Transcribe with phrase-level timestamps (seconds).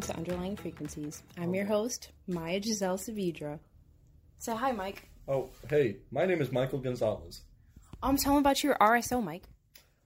[0.00, 1.22] welcome to Underlying Frequencies.
[1.36, 3.58] I'm your host, Maya Giselle Saavedra.
[4.38, 5.10] Say hi, Mike.
[5.28, 7.42] Oh, hey, my name is Michael Gonzalez.
[8.02, 9.42] Um, tell me about your RSO, Mike.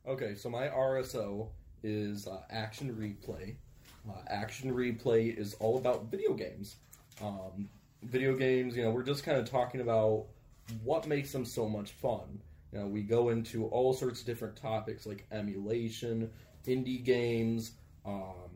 [0.04, 1.48] Okay, so my RSO
[1.84, 3.54] is uh, Action Replay.
[4.08, 6.74] Uh, Action Replay is all about video games.
[7.22, 7.68] Um,
[8.02, 10.24] video games, you know, we're just kind of talking about
[10.82, 12.40] what makes them so much fun.
[12.72, 16.32] You know, we go into all sorts of different topics like emulation,
[16.66, 17.72] indie games,
[18.04, 18.53] um,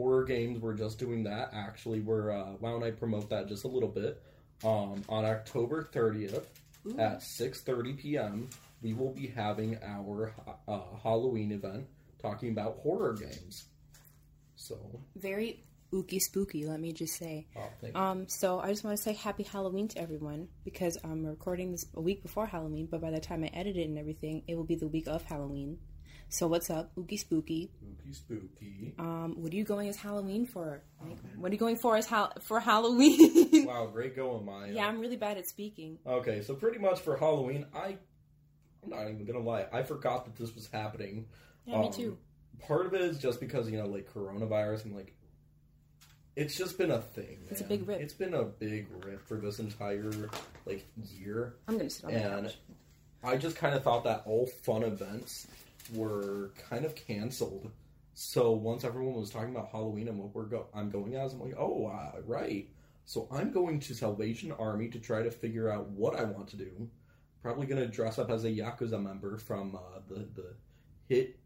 [0.00, 0.58] horror games.
[0.60, 1.50] We're just doing that.
[1.52, 4.22] Actually, we're uh, why don't I promote that just a little bit?
[4.64, 6.44] Um, on October 30th
[6.98, 8.48] at 6:30 p.m.,
[8.82, 10.32] we will be having our
[10.68, 11.86] uh, Halloween event
[12.20, 13.66] talking about horror games.
[14.56, 14.76] So,
[15.16, 17.46] Very ooky spooky, let me just say.
[17.56, 18.00] oh.
[18.00, 21.84] Um, so I just want to say happy Halloween to everyone because I'm recording this
[21.94, 24.64] a week before Halloween, but by the time I edit it and everything, it will
[24.64, 25.78] be the week of Halloween.
[26.32, 27.70] So what's up, ooky spooky?
[28.12, 28.94] spooky, spooky.
[29.00, 30.80] Um, what are you going as Halloween for?
[31.04, 31.18] Mike?
[31.36, 33.66] What are you going for as hal- for Halloween?
[33.66, 34.70] Wow, great going, Maya.
[34.72, 35.98] yeah, I'm really bad at speaking.
[36.06, 37.96] Okay, so pretty much for Halloween, I
[38.84, 41.26] I'm not even gonna lie, I forgot that this was happening.
[41.66, 42.18] Yeah, me Um, too.
[42.60, 45.12] Part of it is just because you know, like coronavirus and like,
[46.36, 47.38] it's just been a thing.
[47.50, 48.00] It's a big rip.
[48.00, 50.12] It's been a big rip for this entire
[50.64, 50.86] like
[51.18, 52.54] year, I'm gonna sit on the and.
[53.24, 55.46] I just kind of thought that all fun events
[55.94, 57.70] were kind of canceled.
[58.14, 61.40] So once everyone was talking about Halloween and what we're go, I'm going as, I'm
[61.40, 62.68] like, oh, uh, right.
[63.06, 66.56] So I'm going to Salvation Army to try to figure out what I want to
[66.56, 66.88] do.
[67.42, 70.54] Probably going to dress up as a Yakuza member from uh, the the
[71.08, 71.38] hit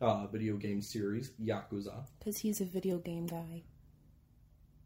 [0.00, 2.04] uh, video game series Yakuza.
[2.18, 3.62] Because he's a video game guy.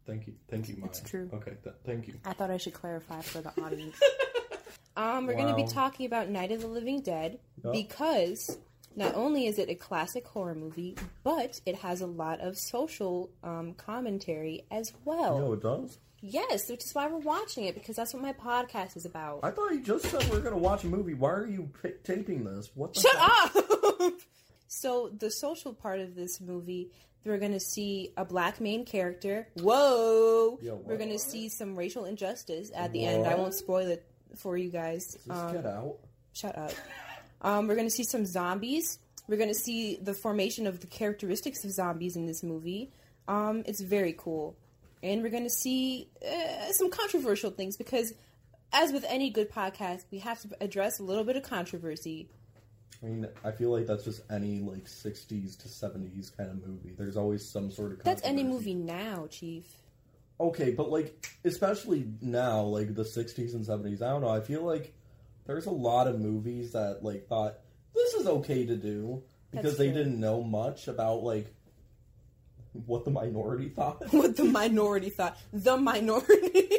[0.05, 0.89] Thank you, thank you, Maya.
[0.89, 1.29] It's true.
[1.33, 2.15] Okay, th- thank you.
[2.25, 3.99] I thought I should clarify for the audience.
[4.95, 7.73] um, we're going to be talking about Night of the Living Dead Yup.
[7.73, 8.57] because
[8.95, 13.29] not only is it a classic horror movie, but it has a lot of social
[13.43, 15.37] um, commentary as well.
[15.39, 15.97] No, it does.
[16.23, 19.39] Yes, which is why we're watching it because that's what my podcast is about.
[19.41, 21.15] I thought you just said we are going to watch a movie.
[21.15, 22.69] Why are you p- taping this?
[22.75, 22.93] What?
[22.93, 23.55] The Shut heck?
[24.01, 24.13] up!
[24.67, 26.91] so the social part of this movie,
[27.25, 29.47] we're gonna see a black main character.
[29.55, 30.59] Whoa!
[30.61, 33.25] Yo, we're gonna see some racial injustice at the end.
[33.25, 34.05] I won't spoil it
[34.37, 35.17] for you guys.
[35.29, 35.97] Um, get out?
[36.33, 36.71] shut up.
[37.41, 38.99] Um, we're gonna see some zombies.
[39.27, 42.91] We're gonna see the formation of the characteristics of zombies in this movie.
[43.27, 44.55] Um, it's very cool,
[45.01, 48.13] and we're gonna see uh, some controversial things because,
[48.73, 52.27] as with any good podcast, we have to address a little bit of controversy.
[53.01, 56.93] I mean, I feel like that's just any like '60s to '70s kind of movie.
[56.97, 59.65] There's always some sort of That's any movie now, Chief.
[60.39, 64.01] Okay, but like especially now, like the '60s and '70s.
[64.01, 64.29] I don't know.
[64.29, 64.93] I feel like
[65.45, 67.55] there's a lot of movies that like thought
[67.93, 69.95] this is okay to do because That's they true.
[70.03, 71.53] didn't know much about like
[72.85, 74.01] what the minority thought.
[74.13, 75.37] What the minority thought.
[75.53, 76.69] The minority.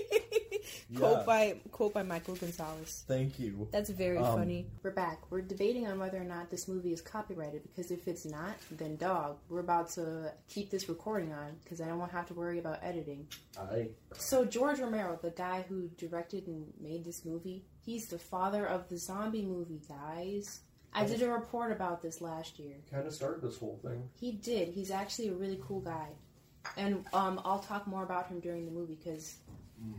[0.89, 0.99] Yeah.
[0.99, 3.05] quote by quote by Michael Gonzalez.
[3.09, 3.67] Thank you.
[3.73, 4.67] That's very Um, funny.
[4.83, 5.19] We're back.
[5.31, 8.97] We're debating on whether or not this movie is copyrighted because if it's not, then
[8.97, 12.35] dog, we're about to keep this recording on because I don't want to have to
[12.35, 13.27] worry about editing.
[13.59, 18.67] I So George Romero, the guy who directed and made this movie, he's the father
[18.67, 20.61] of the zombie movie, guys.
[20.95, 22.75] I did a report about this last year.
[22.91, 24.09] kind of started this whole thing.
[24.21, 24.69] He did.
[24.69, 26.09] He's actually a really cool guy,
[26.77, 29.37] and um, I'll talk more about him during the movie because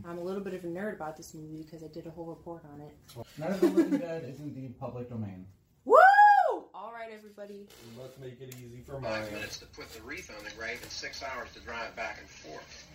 [0.06, 2.26] I'm a little bit of a nerd about this movie because I did a whole
[2.26, 2.94] report on it.
[3.38, 5.46] Night of the Living Dead is indeed public domain.
[5.84, 5.96] Woo!
[6.72, 7.66] All right, everybody.
[8.00, 9.22] Let's make it easy for Maya.
[9.22, 12.18] Five minutes to put the wreath on the grave and six hours to drive back
[12.20, 12.86] and forth.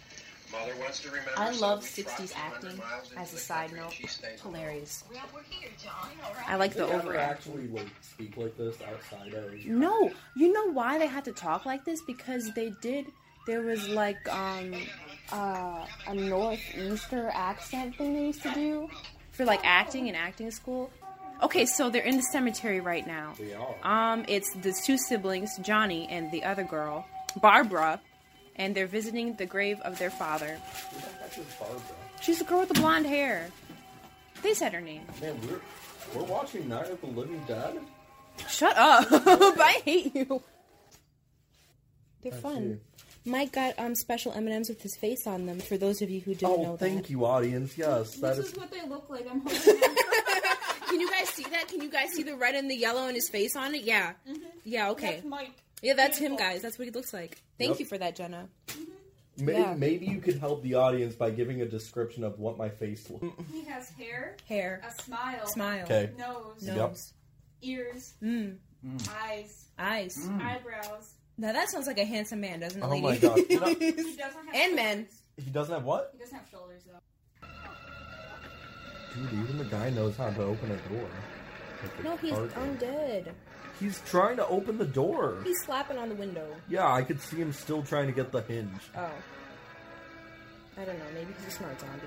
[1.37, 2.81] I so love we trot 60s acting.
[3.17, 4.55] As a side note, she stays alone.
[4.55, 5.03] hilarious.
[5.11, 5.93] Well, we're here, John.
[6.25, 6.49] All right.
[6.49, 9.53] I like the they ever actually like speak like this outside of?
[9.65, 12.01] No, you know why they had to talk like this?
[12.01, 13.05] Because they did.
[13.47, 14.73] There was like um
[15.31, 18.89] uh, a northeaster accent thing they used to do
[19.31, 20.89] for like acting in acting school.
[21.41, 23.33] Okay, so they're in the cemetery right now.
[23.39, 23.75] We are.
[24.13, 27.05] Um, it's the two siblings, Johnny and the other girl,
[27.41, 28.01] Barbara,
[28.59, 30.59] and they're visiting the grave of their father.
[30.91, 31.81] Who the heck is Barbara?
[32.21, 33.47] She's the girl with the blonde hair.
[34.43, 35.01] They said her name.
[35.21, 35.59] Man, we're
[36.15, 37.79] we're watching Night of the Living Dead.
[38.47, 39.07] Shut up!
[39.11, 40.41] I hate you.
[42.21, 42.79] They're I fun.
[43.25, 45.59] Mike got um special M and M's with his face on them.
[45.59, 46.55] For those of you who didn't know.
[46.57, 47.09] Oh, know thank that.
[47.09, 47.77] you, audience.
[47.77, 48.51] Yes, that This is.
[48.53, 49.25] is what they look like.
[49.29, 49.95] I'm holding them.
[50.87, 51.67] Can you guys see that?
[51.67, 53.83] Can you guys see the red and the yellow and his face on it?
[53.83, 54.13] Yeah.
[54.63, 54.89] Yeah.
[54.91, 55.15] Okay.
[55.15, 55.51] That's Mike.
[55.81, 56.61] Yeah, that's him, guys.
[56.61, 57.41] That's what he looks like.
[57.57, 57.79] Thank Yep.
[57.79, 58.49] you for that, Jenna.
[59.37, 59.73] May- Yeah.
[59.73, 63.25] Maybe you could help the audience by giving a description of what my face looks.
[63.51, 66.11] He has hair, Hair, a smile, smile, Okay.
[66.17, 66.75] nose, Yep.
[66.75, 67.13] nose,
[67.61, 68.57] ears, mm,
[69.09, 70.41] eyes, eyes, Mm.
[70.41, 73.01] eyebrows, Now that sounds like a handsome man, doesn't it, Oh lady?
[73.01, 73.37] my God.
[73.37, 73.55] You He
[74.17, 74.97] doesn't have And men.
[75.05, 75.21] shoulders.
[75.45, 76.09] He doesn't have what?
[76.11, 77.47] He doesn't have shoulders though.
[79.15, 81.09] Dude, even the guy knows how to open a door.
[81.81, 82.57] Like no, he's car door.
[82.65, 83.31] undead.
[83.79, 85.37] He's trying to open the door.
[85.43, 86.47] He's slapping on the window.
[86.67, 88.81] Yeah, I could see him still trying to get the hinge.
[88.97, 89.09] Oh.
[90.77, 91.05] I don't know.
[91.13, 92.01] Maybe he's a smart zombie.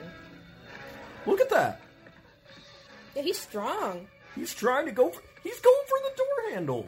[1.27, 1.81] Look at that.
[3.15, 4.07] Yeah, he's strong.
[4.35, 5.11] He's trying to go.
[5.11, 6.87] For, he's going for the door handle.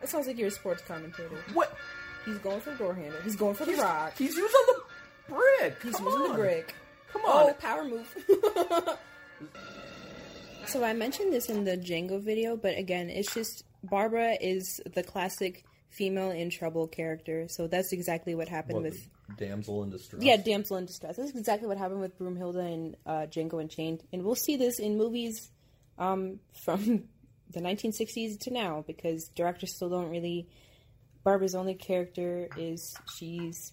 [0.00, 1.36] That sounds like you're a sports commentator.
[1.52, 1.76] What?
[2.24, 3.20] He's going for the door handle.
[3.22, 4.16] He's going for the He's, rock.
[4.16, 5.76] he's using the brick.
[5.82, 6.28] He's Come using on.
[6.30, 6.74] the brick.
[7.12, 7.50] Come on.
[7.50, 8.16] Oh, power move.
[10.66, 15.02] so I mentioned this in the Django video, but again, it's just Barbara is the
[15.02, 17.46] classic female in trouble character.
[17.48, 20.22] So that's exactly what happened What, with damsel in distress.
[20.22, 21.16] yeah, damsel in distress.
[21.16, 24.96] That's exactly what happened with Broomhilda and uh, Django Unchained, and we'll see this in
[24.96, 25.50] movies
[25.98, 27.04] um, from
[27.50, 30.48] the 1960s to now because directors still don't really.
[31.24, 33.72] Barbara's only character is she's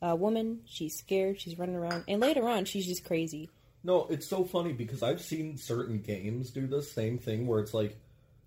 [0.00, 0.60] a woman.
[0.64, 1.38] She's scared.
[1.40, 3.50] She's running around, and later on, she's just crazy.
[3.86, 7.72] No, it's so funny because I've seen certain games do the same thing where it's
[7.72, 7.96] like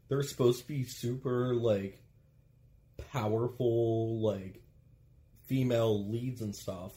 [0.10, 1.98] they're supposed to be super like
[3.14, 4.62] powerful like
[5.46, 6.92] female leads and stuff,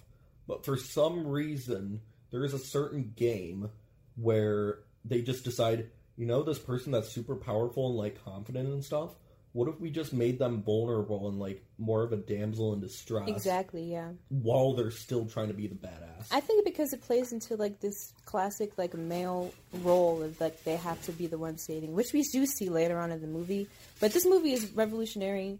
[0.49, 2.00] but for some reason
[2.33, 3.71] there is a certain game
[4.17, 8.85] where they just decide, you know, this person that's super powerful and like confident and
[8.85, 9.11] stuff.
[9.55, 13.29] What if we just made them vulnerable and like more of a damsel in distress
[13.29, 13.85] Exactly.
[13.93, 14.13] Yeah.
[14.31, 16.29] while they're still trying to be the badass?
[16.31, 19.53] I think because it plays into like this classic like male
[19.83, 22.99] role of like they have to be the one saving, which we do see later
[22.99, 23.69] on in the movie.
[24.01, 25.59] But this movie is revolutionary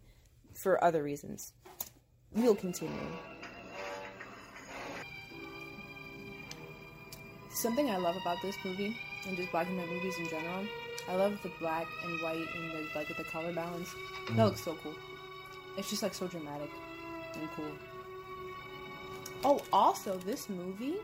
[0.55, 1.53] for other reasons.
[2.35, 2.97] We'll continue.
[7.55, 8.97] Something I love about this movie
[9.29, 10.65] and just black and white movies in general,
[11.08, 13.94] I love the black and white and the like the color balance.
[14.32, 14.94] That looks so cool.
[15.76, 16.70] It's just like so dramatic
[17.34, 17.72] and cool.
[19.44, 20.96] Oh, also this movie,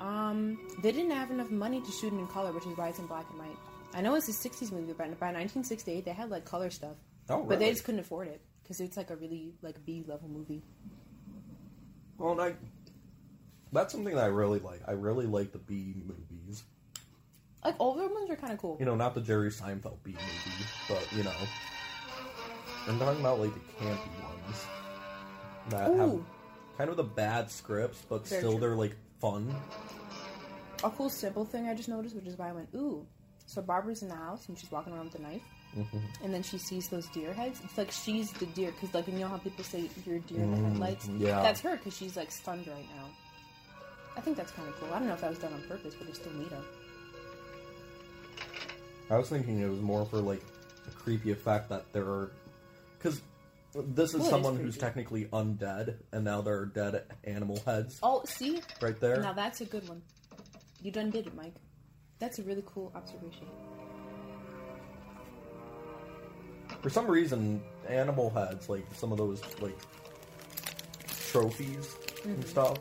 [0.00, 2.98] um, they didn't have enough money to shoot it in color, which is why it's
[2.98, 3.56] in black and white.
[3.94, 6.96] I know it's a '60s movie, but by 1968 they had like color stuff,
[7.28, 10.28] Oh, but they just couldn't afford it because it's like a really like B level
[10.28, 10.62] movie.
[12.18, 12.54] Well, I,
[13.72, 14.80] that's something that I really like.
[14.86, 16.29] I really like the B movies.
[17.64, 18.76] Like older ones are kind of cool.
[18.80, 21.32] You know, not the Jerry Seinfeld B movie, but you know,
[22.88, 24.66] I'm talking about like the campy ones
[25.68, 26.20] that have
[26.78, 28.60] kind of the bad scripts, but Very still true.
[28.60, 29.54] they're like fun.
[30.82, 33.06] A cool simple thing I just noticed, which is why I went ooh.
[33.44, 35.42] So Barbara's in the house and she's walking around with a knife,
[35.76, 35.98] mm-hmm.
[36.24, 37.60] and then she sees those deer heads.
[37.64, 40.52] It's like she's the deer because like you know how people say you're deer in
[40.52, 40.66] the mm-hmm.
[40.72, 41.08] headlights.
[41.18, 41.42] yeah.
[41.42, 43.06] that's her because she's like stunned right now.
[44.16, 44.88] I think that's kind of cool.
[44.92, 46.52] I don't know if that was done on purpose, but it's still neat.
[49.10, 50.42] I was thinking it was more for like
[50.86, 52.30] a creepy effect that there are,
[52.98, 53.20] because
[53.74, 54.80] this is Well, it is someone who's creepy.
[54.80, 59.20] technically undead, and now there are dead animal heads Oh, see, right there.
[59.20, 60.02] now that's a good one.
[60.82, 61.54] You done did it, Mike.
[62.20, 63.46] That's a really cool observation.
[66.82, 69.76] For some reason, animal heads, like some of those like
[71.30, 72.32] trophies Mm-hmm.
[72.32, 72.76] and stuff,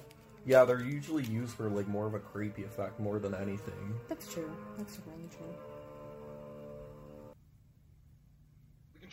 [0.46, 3.94] yeah, they're usually used for like more of a creepy effect more than anything.
[4.10, 4.52] That's true.
[4.78, 5.56] That's really true.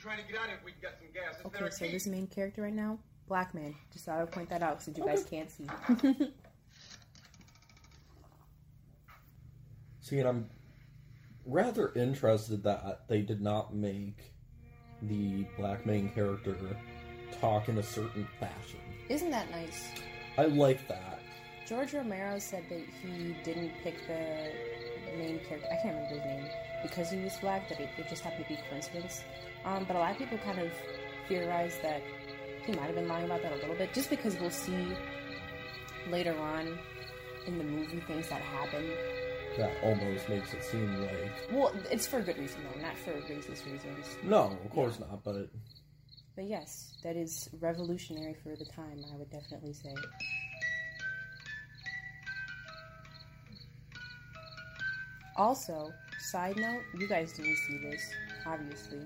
[0.07, 1.35] We can try to get out if we can get some gas.
[1.45, 3.75] It's Okay, so this main character right now, black man.
[3.93, 5.67] Just thought I'd point that out since you guys can't see.
[10.01, 10.49] See, and I'm
[11.45, 14.33] rather interested that they did not make
[15.03, 16.57] the black main character
[17.41, 18.79] talk in a certain fashion.
[19.09, 19.89] Isn't that nice?
[20.39, 21.19] I like that.
[21.67, 24.53] George Romero said that he didn't pick the
[25.19, 25.67] main character.
[25.73, 26.47] I can't remember his name
[26.85, 27.69] because he was black.
[27.69, 29.25] That it, it just happened to be coincidence.
[29.67, 30.71] Um, but a lot of people kind of
[31.29, 32.01] theorize that
[32.65, 34.97] he might have been lying about that a little bit, just because we'll see
[36.09, 36.79] later on
[37.47, 38.89] in the movie things that happen.
[39.59, 43.11] That almost makes it seem like Well, it's for a good reason though, not for
[43.13, 44.17] racist reasons.
[44.23, 45.25] no, of course not.
[45.25, 45.49] But
[46.37, 49.05] But yes, that is revolutionary for the time.
[49.13, 49.95] I would definitely say.
[55.37, 58.03] Also, side note, you guys didn't see this,
[58.47, 59.01] obviously.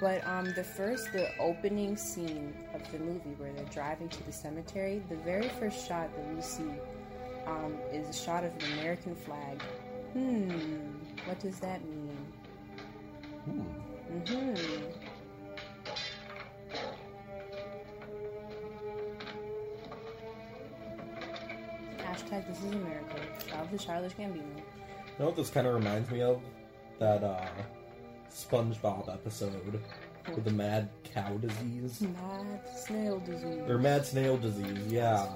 [0.00, 4.32] But um, the first, the opening scene of the movie where they're driving to the
[4.32, 6.70] cemetery, the very first shot that we see
[7.46, 9.60] um, is a shot of an American flag.
[10.12, 10.50] Hmm,
[11.26, 12.16] what does that mean?
[13.44, 13.62] hmm,
[14.10, 14.78] Mm-hmm.
[21.98, 23.16] Hashtag this is America.
[23.54, 24.36] Out to Childish Gambino.
[24.36, 24.62] you
[25.18, 26.40] know what this kind of reminds me of?
[26.98, 27.46] That uh,
[28.32, 29.80] SpongeBob episode
[30.34, 33.62] with the mad cow disease Mad snail disease.
[33.68, 34.86] or mad snail disease.
[34.88, 35.26] Yeah,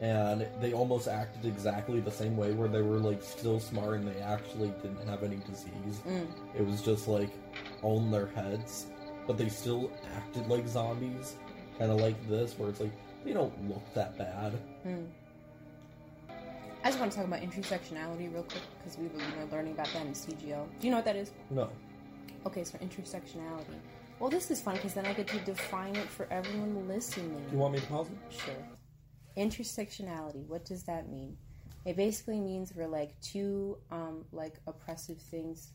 [0.00, 4.06] and they almost acted exactly the same way, where they were like still smart and
[4.08, 6.00] they actually didn't have any disease.
[6.06, 6.26] Mm.
[6.56, 7.30] It was just like
[7.82, 8.86] on their heads,
[9.26, 11.34] but they still acted like zombies,
[11.78, 12.92] kind of like this, where it's like
[13.24, 14.52] they don't look that bad.
[14.86, 15.06] Mm.
[16.84, 19.72] I just want to talk about intersectionality real quick because we were you know, learning
[19.72, 20.66] about that in CGL.
[20.78, 21.32] Do you know what that is?
[21.50, 21.68] No,
[22.46, 23.74] Okay, so intersectionality.
[24.20, 27.44] Well, this is fun because then I get to define it for everyone listening.
[27.46, 28.32] do you want me to pause it?
[28.32, 28.54] Sure.
[29.36, 30.46] Intersectionality.
[30.46, 31.36] What does that mean?
[31.84, 35.72] It basically means where like two um like oppressive things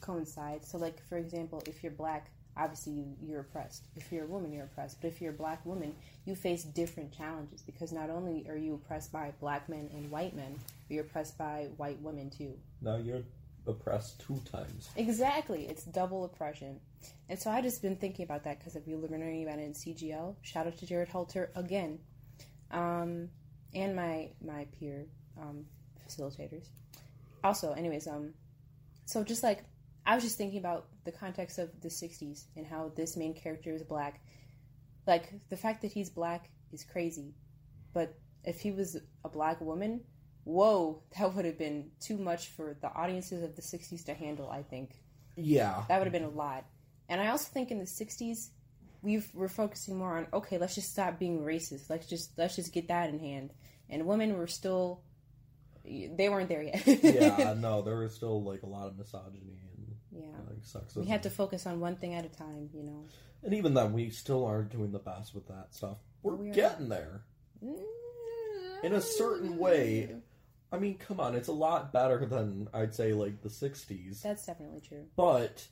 [0.00, 0.64] coincide.
[0.64, 3.86] So like for example, if you're black, obviously you, you're oppressed.
[3.94, 5.00] If you're a woman, you're oppressed.
[5.00, 5.94] But if you're a black woman,
[6.24, 10.34] you face different challenges because not only are you oppressed by black men and white
[10.34, 12.54] men, but you're oppressed by white women too.
[12.80, 13.22] Now you're
[13.66, 14.90] oppressed two times.
[14.96, 16.80] Exactly, it's double oppression.
[17.28, 19.72] And so I just been thinking about that because we were learning about it in
[19.72, 20.36] CGL.
[20.42, 21.98] Shout out to Jared Halter again,
[22.70, 23.28] um,
[23.74, 25.06] and my my peer
[25.40, 25.64] um,
[26.08, 26.66] facilitators.
[27.44, 28.34] Also, anyways, um,
[29.06, 29.64] so just like
[30.06, 33.72] I was just thinking about the context of the '60s and how this main character
[33.72, 34.20] is black.
[35.06, 37.34] Like the fact that he's black is crazy,
[37.92, 38.14] but
[38.44, 40.02] if he was a black woman,
[40.44, 44.50] whoa, that would have been too much for the audiences of the 60s to handle,
[44.50, 45.00] I think.
[45.36, 46.64] Yeah, That would have been a lot.
[47.08, 48.48] And I also think in the 60s,
[49.02, 51.90] we we're focusing more on, okay, let's just stop being racist.
[51.90, 53.52] Let's just let's just get that in hand.
[53.90, 55.02] And women were still
[55.84, 56.86] they weren't there yet.
[56.86, 60.26] yeah, no, there was still like a lot of misogyny and yeah.
[60.48, 60.98] like sexism.
[60.98, 63.04] We had to focus on one thing at a time, you know.
[63.42, 65.98] and even then, we still aren't doing the best with that stuff.
[66.22, 67.22] We're We are getting there
[67.62, 68.86] mm-hmm.
[68.86, 70.16] in a certain way.
[70.72, 74.46] I mean, come on, it's a lot better than I'd say like the '60s, That's
[74.46, 75.04] definitely true.
[75.16, 75.66] but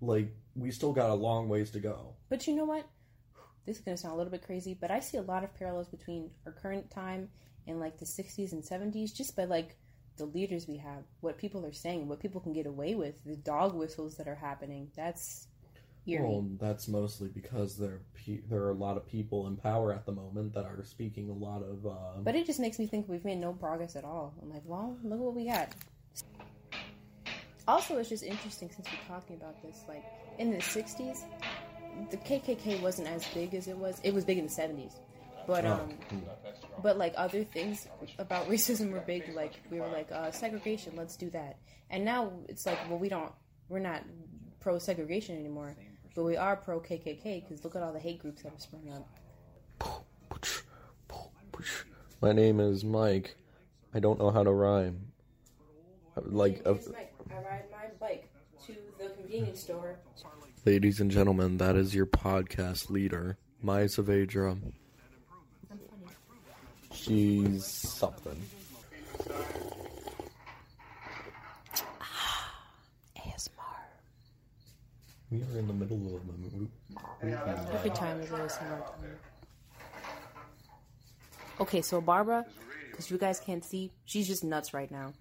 [0.00, 2.14] like we still got a long ways to go.
[2.28, 2.86] But you know what?
[3.66, 5.54] This is going to sound a little bit crazy, but I see a lot of
[5.54, 7.28] parallels between our current time
[7.66, 9.76] and like the 60s and 70s just by like
[10.16, 13.36] the leaders we have, what people are saying, what people can get away with, the
[13.36, 14.90] dog whistles that are happening.
[14.96, 15.46] That's
[16.18, 20.04] Well, that's mostly because there pe- there are a lot of people in power at
[20.06, 21.86] the moment that are speaking a lot of.
[21.86, 24.34] Uh, But it just makes me think we've made no progress at all.
[24.42, 25.68] I'm like, well, look what we got.
[27.68, 29.84] Also, it's just interesting since we're talking about this.
[29.86, 30.04] Like
[30.38, 31.22] in the '60s,
[32.10, 34.00] the KKK wasn't as big as it was.
[34.02, 34.94] It was big in the '70s,
[35.46, 36.22] but oh, um,
[36.82, 37.86] but like other things
[38.18, 39.32] about racism were big.
[39.34, 41.58] Like we were like uh, segregation, let's do that.
[41.90, 43.32] And now it's like, well, we don't,
[43.68, 44.04] we're not
[44.60, 45.76] pro segregation anymore,
[46.14, 48.90] but we are pro KKK because look at all the hate groups that have sprung
[48.90, 49.08] up.
[52.22, 53.36] My name is Mike.
[53.94, 55.12] I don't know how to rhyme.
[56.16, 58.28] Like, uh, I ride my bike
[58.66, 59.96] to the convenience store.
[60.66, 64.52] ladies and gentlemen, that is your podcast leader, Maya Saavedra.
[64.52, 64.72] I'm
[65.70, 65.80] funny.
[66.92, 68.42] She's something.
[75.30, 76.70] We are in the middle of the movie.
[77.72, 79.18] Every time is ASMR time.
[81.60, 82.44] Okay, so Barbara,
[82.90, 85.12] because you guys can't see, she's just nuts right now.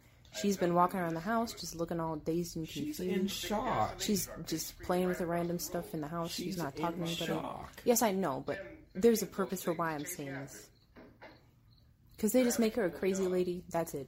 [0.41, 2.99] She's been walking around the house, just looking all dazed and confused.
[2.99, 3.95] She's in shock.
[3.99, 6.31] She's just playing with the random stuff in the house.
[6.31, 7.25] She's, She's not talking to anybody.
[7.25, 7.71] shock.
[7.83, 8.59] Yes, I know, but
[8.93, 10.67] there's a purpose for why I'm saying this.
[12.15, 13.63] Because they just make her a crazy lady.
[13.71, 14.07] That's it.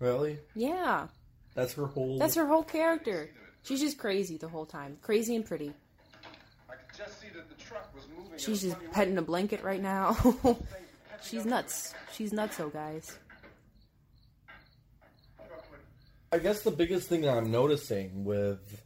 [0.00, 0.38] Really?
[0.54, 1.08] Yeah,
[1.54, 2.18] That's her whole.
[2.18, 3.30] that's her whole character.
[3.62, 4.98] She's just crazy the whole time.
[5.02, 5.72] Crazy and pretty.
[6.68, 8.38] I could just see that the truck was moving.
[8.38, 10.16] She's just petting a blanket right now.
[11.22, 11.94] She's nuts.
[12.12, 13.16] She's nutso, guys.
[16.32, 18.82] I guess the biggest thing that I'm noticing with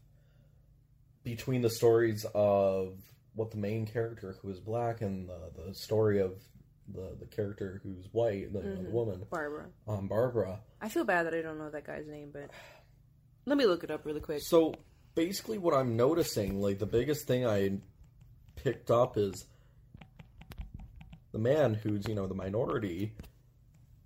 [1.23, 2.99] between the stories of
[3.35, 6.33] what the main character who is black and the, the story of
[6.93, 9.67] the, the character who's white, the, the woman, Barbara.
[9.87, 10.59] um, Barbara.
[10.81, 12.51] I feel bad that I don't know that guy's name, but
[13.47, 14.43] let me look it up really quick.
[14.43, 14.75] So
[15.15, 17.79] basically, what I'm noticing, like the biggest thing I
[18.57, 19.47] picked up is
[21.33, 23.15] the man who's you know the minority.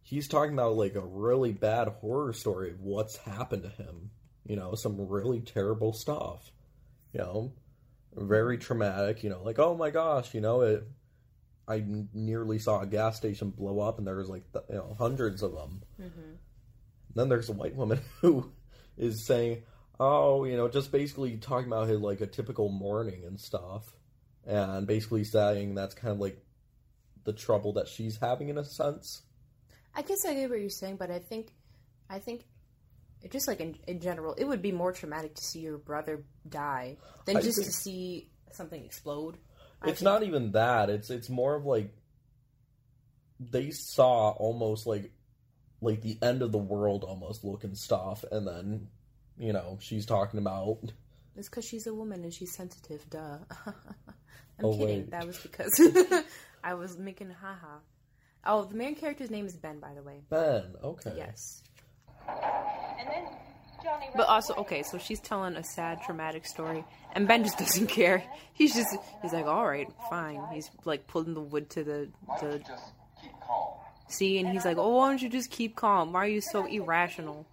[0.02, 4.11] He's talking about like a really bad horror story of what's happened to him.
[4.47, 6.50] You know, some really terrible stuff.
[7.12, 7.52] You know,
[8.14, 9.23] very traumatic.
[9.23, 10.87] You know, like oh my gosh, you know it.
[11.68, 15.42] I nearly saw a gas station blow up, and there was like you know hundreds
[15.42, 15.82] of them.
[16.00, 16.32] Mm-hmm.
[17.14, 18.50] Then there's a white woman who
[18.97, 19.62] is saying,
[19.99, 23.97] "Oh, you know, just basically talking about his like a typical morning and stuff,
[24.47, 26.42] and basically saying that's kind of like
[27.25, 29.23] the trouble that she's having in a sense."
[29.94, 31.52] I guess I get what you're saying, but I think,
[32.09, 32.44] I think
[33.28, 36.97] just like in, in general, it would be more traumatic to see your brother die
[37.26, 39.37] than I just think- to see something explode.
[39.85, 40.90] It's not even that.
[40.90, 41.94] It's it's more of like
[43.38, 45.11] they saw almost like
[45.80, 48.88] like the end of the world almost looking stuff, and then
[49.38, 50.78] you know she's talking about
[51.37, 53.08] It's because she's a woman and she's sensitive.
[53.10, 53.38] Duh.
[53.66, 53.75] I'm
[54.66, 54.87] Oh, kidding.
[54.87, 55.10] wait.
[55.10, 55.80] That was because
[56.64, 57.78] I was making haha.
[58.44, 60.20] Oh, the main character's name is Ben, by the way.
[60.28, 60.75] Ben.
[60.84, 61.14] Okay.
[61.16, 61.62] Yes.
[62.28, 63.25] And then
[63.82, 66.84] Johnny But also, okay, so she's telling a sad, traumatic story,
[67.14, 68.22] and Ben just doesn't care.
[68.52, 70.42] He's just, he's like, all right, fine.
[70.52, 72.08] He's like pulling the wood to the,
[72.40, 72.62] the
[74.10, 74.28] Just keep calm.
[74.28, 76.12] sea, and he's like, oh, why don't you just keep calm?
[76.12, 77.46] Why are you so irrational?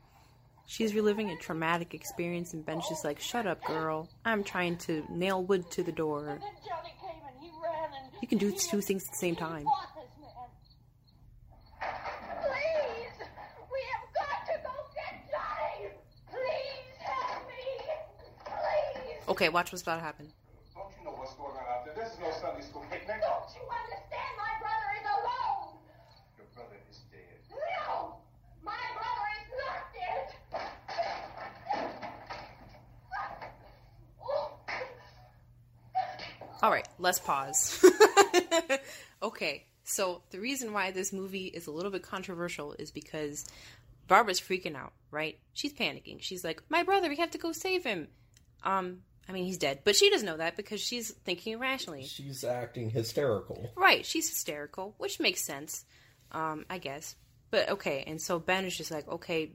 [0.66, 4.10] She's reliving a traumatic experience, and Ben's just like, shut up, girl.
[4.26, 6.26] I'm trying to nail wood to the door.
[6.26, 9.36] Then Johnny came and he ran and You can do two things at the same
[9.38, 9.64] time.
[9.64, 10.50] fought this man.
[12.44, 13.16] Please,
[13.72, 15.88] we have got to go get Johnny.
[16.28, 17.64] Please help me.
[18.44, 19.30] Please.
[19.30, 20.28] Okay, watch what's about to happen.
[20.76, 21.96] Don't you know what's going on out there?
[21.96, 23.08] This is no Sunday school picnic.
[23.08, 24.32] Don't you understand?
[24.36, 25.80] My brother is alone.
[26.36, 27.40] Your brother is dead.
[27.56, 28.20] No,
[28.64, 30.28] my brother is not dead.
[36.62, 37.84] All right, let's pause.
[39.24, 43.46] okay, so the reason why this movie is a little bit controversial is because
[44.08, 45.38] Barbara's freaking out, right?
[45.54, 46.22] She's panicking.
[46.22, 48.08] She's like, "My brother, we have to go save him."
[48.64, 52.06] Um, I mean, he's dead, but she doesn't know that because she's thinking irrationally.
[52.06, 53.72] She's acting hysterical.
[53.76, 55.86] Right, she's hysterical, which makes sense,
[56.32, 57.16] um, I guess.
[57.52, 59.52] But okay, and so Ben is just like, okay,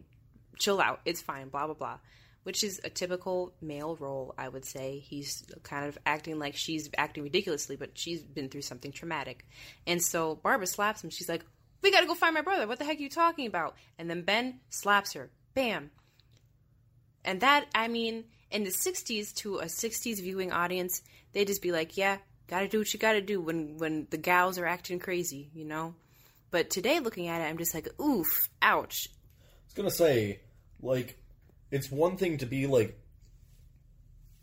[0.59, 1.99] chill out, it's fine, blah blah blah,
[2.43, 4.99] which is a typical male role, I would say.
[4.99, 9.47] He's kind of acting like she's acting ridiculously, but she's been through something traumatic,
[9.87, 11.11] and so Barbara slaps him.
[11.11, 11.45] She's like,
[11.83, 12.67] "We gotta go find my brother.
[12.67, 15.31] What the heck are you talking about?" And then Ben slaps her.
[15.55, 15.91] Bam.
[17.25, 21.02] And that, I mean, in the 60s, to a 60s viewing audience,
[21.33, 24.59] they'd just be like, yeah, gotta do what you gotta do when, when the gals
[24.59, 25.95] are acting crazy, you know?
[26.50, 29.09] But today, looking at it, I'm just like, oof, ouch.
[29.09, 30.41] I was gonna say,
[30.83, 31.19] like,
[31.73, 32.97] it's one thing to be like,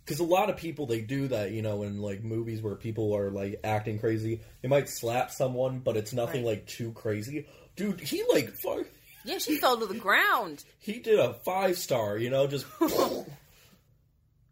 [0.04, 3.16] because a lot of people they do that, you know, in like movies where people
[3.16, 4.42] are like acting crazy.
[4.62, 6.58] They might slap someone, but it's nothing Right.
[6.58, 7.48] like too crazy.
[7.76, 8.86] Dude, he like fu-
[9.26, 10.64] Yeah, she fell to the ground.
[10.80, 12.66] he did a five star, you know, just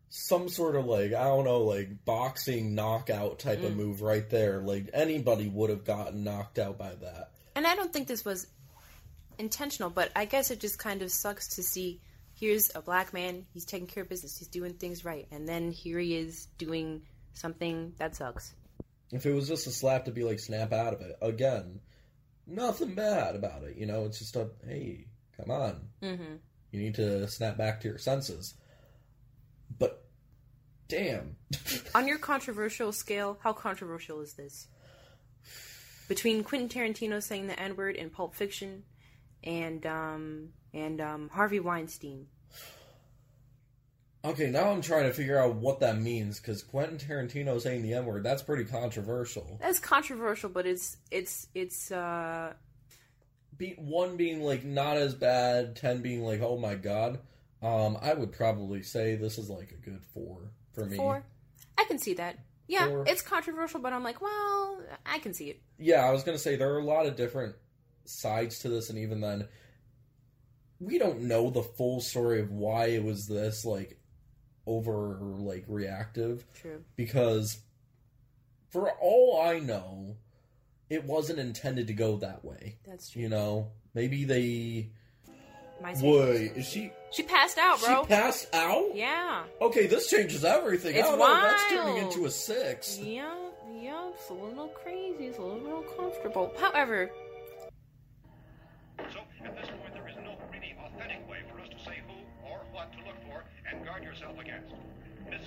[0.09, 3.77] some sort of like I don't know, like boxing knockout type of mm.
[3.77, 4.61] move right there.
[4.61, 7.31] Like anybody would have gotten knocked out by that.
[7.55, 8.45] And I don't think this was
[9.39, 11.99] intentional, but I guess it just kind of sucks to see
[12.39, 15.71] here's a black man, he's taking care of business, he's doing things right, and then
[15.71, 17.01] here he is doing
[17.33, 18.53] something that sucks.
[19.11, 21.79] If it was just a slap to be like snap out of it again,
[22.45, 23.77] nothing bad about it.
[23.77, 25.05] You know, it's just a hey,
[25.37, 26.35] come on, Mm-hmm.
[26.71, 28.53] you need to snap back to your senses.
[29.79, 30.03] But
[30.87, 31.37] damn,
[31.95, 34.67] On your controversial scale, how controversial is this?
[36.07, 38.83] Between Quentin Tarantino saying the N word in Pulp Fiction
[39.43, 42.27] and um and um Harvey Weinstein.
[44.23, 47.93] okay, now I'm trying to figure out what that means because Quentin Tarantino saying the
[47.93, 49.57] N word that's pretty controversial.
[49.61, 52.53] That's controversial, but it's it's it's uh
[53.57, 57.19] Be one being like not as bad, ten being like oh my god.
[57.61, 60.95] Um, I would probably say this is like a good four for me.
[60.97, 61.23] four.
[61.77, 62.37] I can see that.
[62.67, 63.05] Yeah, Four.
[63.07, 65.61] it's controversial, but I'm like, well, I can see it.
[65.79, 67.55] yeah, I was gonna say there are a lot of different
[68.05, 69.47] sides to this, and even then,
[70.79, 73.97] we don't know the full story of why it was this like
[74.65, 76.83] over like reactive True.
[76.95, 77.57] because
[78.69, 80.17] for all I know,
[80.89, 82.77] it wasn't intended to go that way.
[82.85, 83.21] That's true.
[83.23, 84.89] You know, maybe they.
[85.81, 86.91] My Wait, is she?
[87.11, 88.01] She passed out, bro.
[88.01, 88.95] She passed out.
[88.95, 89.43] yeah.
[89.61, 90.95] Okay, this changes everything.
[90.95, 91.41] It's I don't know.
[91.41, 92.97] That's turning into a six.
[92.97, 93.31] Yeah,
[93.79, 95.25] yeah, it's a little crazy.
[95.27, 96.51] It's a little uncomfortable.
[96.59, 97.09] However,
[98.97, 99.86] So, at this point,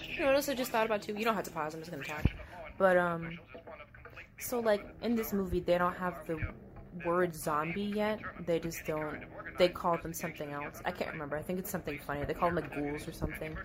[0.08, 1.14] you know what I just thought about too?
[1.16, 1.74] You don't have to pause.
[1.74, 2.24] I'm just gonna talk.
[2.78, 3.38] But um,
[4.38, 6.38] so like in this movie, they don't have the
[7.04, 8.20] word zombie yet.
[8.46, 9.24] They just don't.
[9.58, 10.80] They call them something else.
[10.84, 11.36] I can't remember.
[11.36, 12.24] I think it's something funny.
[12.24, 13.56] They call them like ghouls or something.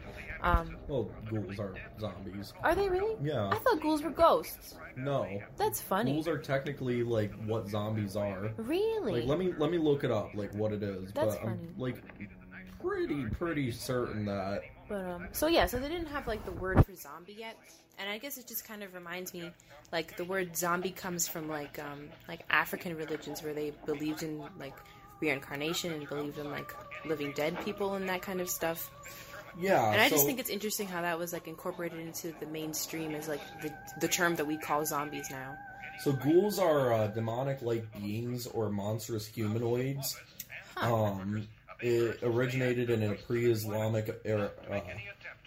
[0.41, 2.53] Um, Well, ghouls are zombies.
[2.63, 3.15] are they really?
[3.23, 3.47] Yeah.
[3.49, 4.75] I thought ghouls were ghosts.
[4.97, 5.41] No.
[5.57, 6.13] That's funny.
[6.13, 8.51] Ghouls are technically like what zombies are.
[8.57, 9.21] Really?
[9.21, 11.11] Like let me let me look it up, like what it is.
[11.13, 11.69] That's but I'm funny.
[11.77, 12.03] like
[12.81, 16.85] pretty pretty certain that But um, so yeah, so they didn't have like the word
[16.85, 17.57] for zombie yet,
[17.97, 19.51] and I guess it just kind of reminds me,
[19.91, 24.43] like the word zombie comes from like um like African religions where they believed in
[24.59, 24.75] like
[25.21, 26.73] reincarnation and believed in like
[27.05, 28.91] living dead people and that kind of stuff.
[29.57, 33.15] Yeah, And I just think it's interesting how that was like incorporated into the mainstream
[33.15, 35.55] as like the the term that we call zombies now.
[35.99, 40.17] So ghouls are uh, demonic-like beings or monstrous humanoids.
[40.75, 44.79] Um, it originated in a pre-Islamic era, uh,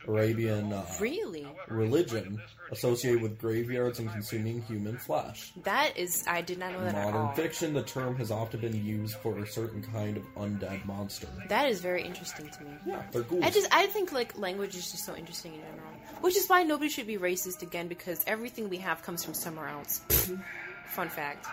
[0.06, 1.46] Arabian uh, Really?
[1.68, 5.52] religion associated with graveyards and consuming human flesh.
[5.64, 8.84] That is, I did not know that at Modern fiction, the term has often been
[8.84, 11.26] used for a certain kind of undead monster.
[11.48, 12.70] That is very interesting to me.
[12.86, 13.42] Yeah, they're ghouls.
[13.44, 16.62] I just I think like language is just so interesting in general, which is why
[16.62, 19.98] nobody should be racist again because everything we have comes from somewhere else.
[20.86, 21.46] Fun fact.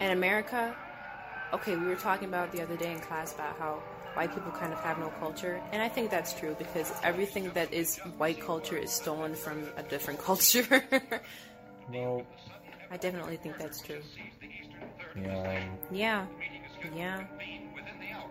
[0.00, 0.74] In America,
[1.52, 3.82] okay, we were talking about the other day in class about how
[4.14, 7.72] white people kind of have no culture, and I think that's true because everything that
[7.72, 10.64] is white culture is stolen from a different culture.
[11.92, 12.22] well,
[12.90, 14.00] I definitely think that's true.
[15.20, 16.26] yeah, Yeah,
[16.94, 17.24] yeah.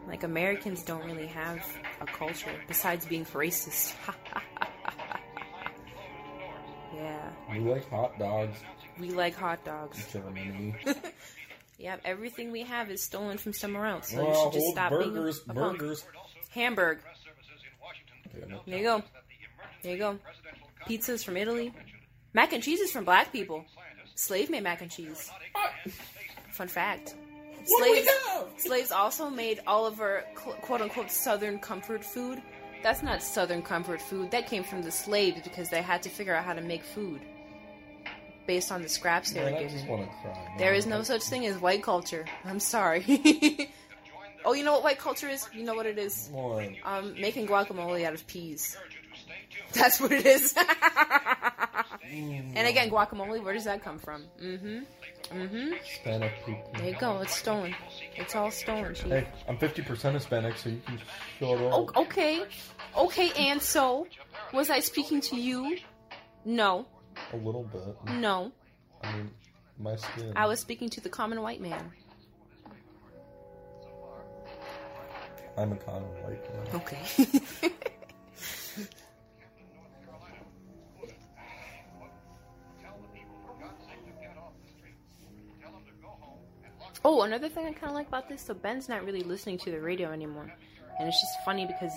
[0.07, 1.59] Like Americans don't really have
[1.99, 3.93] a culture besides being racist.
[6.95, 8.57] yeah, we like hot dogs,
[8.97, 10.15] we like hot dogs.
[11.77, 11.89] Germany.
[11.89, 14.09] Yep, everything we have is stolen from somewhere else.
[14.09, 15.79] So you well, should just stop burgers, being a punk.
[15.79, 16.05] burgers.
[16.49, 16.99] Hamburg.
[18.65, 19.03] There you go.
[19.83, 20.19] There you go.
[20.87, 21.73] Pizza's from Italy.
[22.33, 23.65] Mac and cheese is from black people.
[24.15, 25.29] Slave made mac and cheese.
[26.51, 27.15] Fun fact.
[27.67, 32.41] What do we Slaves, slaves also made all of our quote unquote southern comfort food.
[32.81, 34.31] That's not southern comfort food.
[34.31, 37.21] That came from the slaves because they had to figure out how to make food
[38.47, 39.77] based on the scraps they Man, were I given.
[39.77, 40.55] just want to cry.
[40.57, 42.25] There is no such thing as white culture.
[42.45, 43.03] I'm sorry.
[44.45, 45.47] oh, you know what white culture is?
[45.53, 46.29] You know what it is?
[46.31, 46.69] What?
[46.85, 48.77] Um, making guacamole out of peas.
[49.73, 50.55] That's what it is.
[52.11, 54.23] and again, guacamole, where does that come from?
[54.41, 54.79] Mm-hmm.
[55.37, 55.73] Mm-hmm.
[55.83, 56.71] Hispanic people.
[56.77, 57.19] There you go.
[57.19, 57.75] It's stolen.
[58.15, 59.07] It's all stolen, chief.
[59.07, 60.99] Hey, I'm 50% Hispanic, so you can
[61.37, 61.73] shut up.
[61.73, 62.43] Oh, okay.
[62.97, 64.07] Okay, and so,
[64.53, 65.77] was I speaking to you?
[66.45, 66.85] No.
[67.33, 67.95] A little bit.
[68.15, 68.51] No.
[69.03, 69.31] I mean,
[69.79, 70.33] my skin.
[70.35, 71.91] I was speaking to the common white man.
[75.57, 76.67] I'm a common white man.
[76.75, 76.99] Okay.
[87.03, 89.71] oh, another thing I kind of like about this, so Ben's not really listening to
[89.71, 90.53] the radio anymore,
[90.99, 91.91] and it's just funny because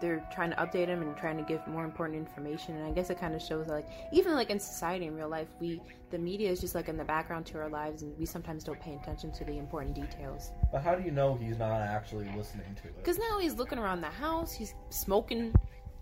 [0.00, 3.10] they're trying to update him and trying to give more important information, and I guess
[3.10, 6.50] it kind of shows like even like in society in real life, we the media
[6.50, 9.32] is just like in the background to our lives, and we sometimes don't pay attention
[9.32, 10.52] to the important details.
[10.72, 12.96] But how do you know he's not actually listening to it?
[12.96, 15.54] Because now he's looking around the house, he's smoking,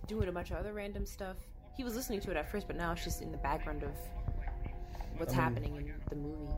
[0.06, 1.36] doing a bunch of other random stuff.
[1.76, 3.92] He was listening to it at first, but now it's just in the background of
[5.16, 6.52] what's I mean- happening in the movie.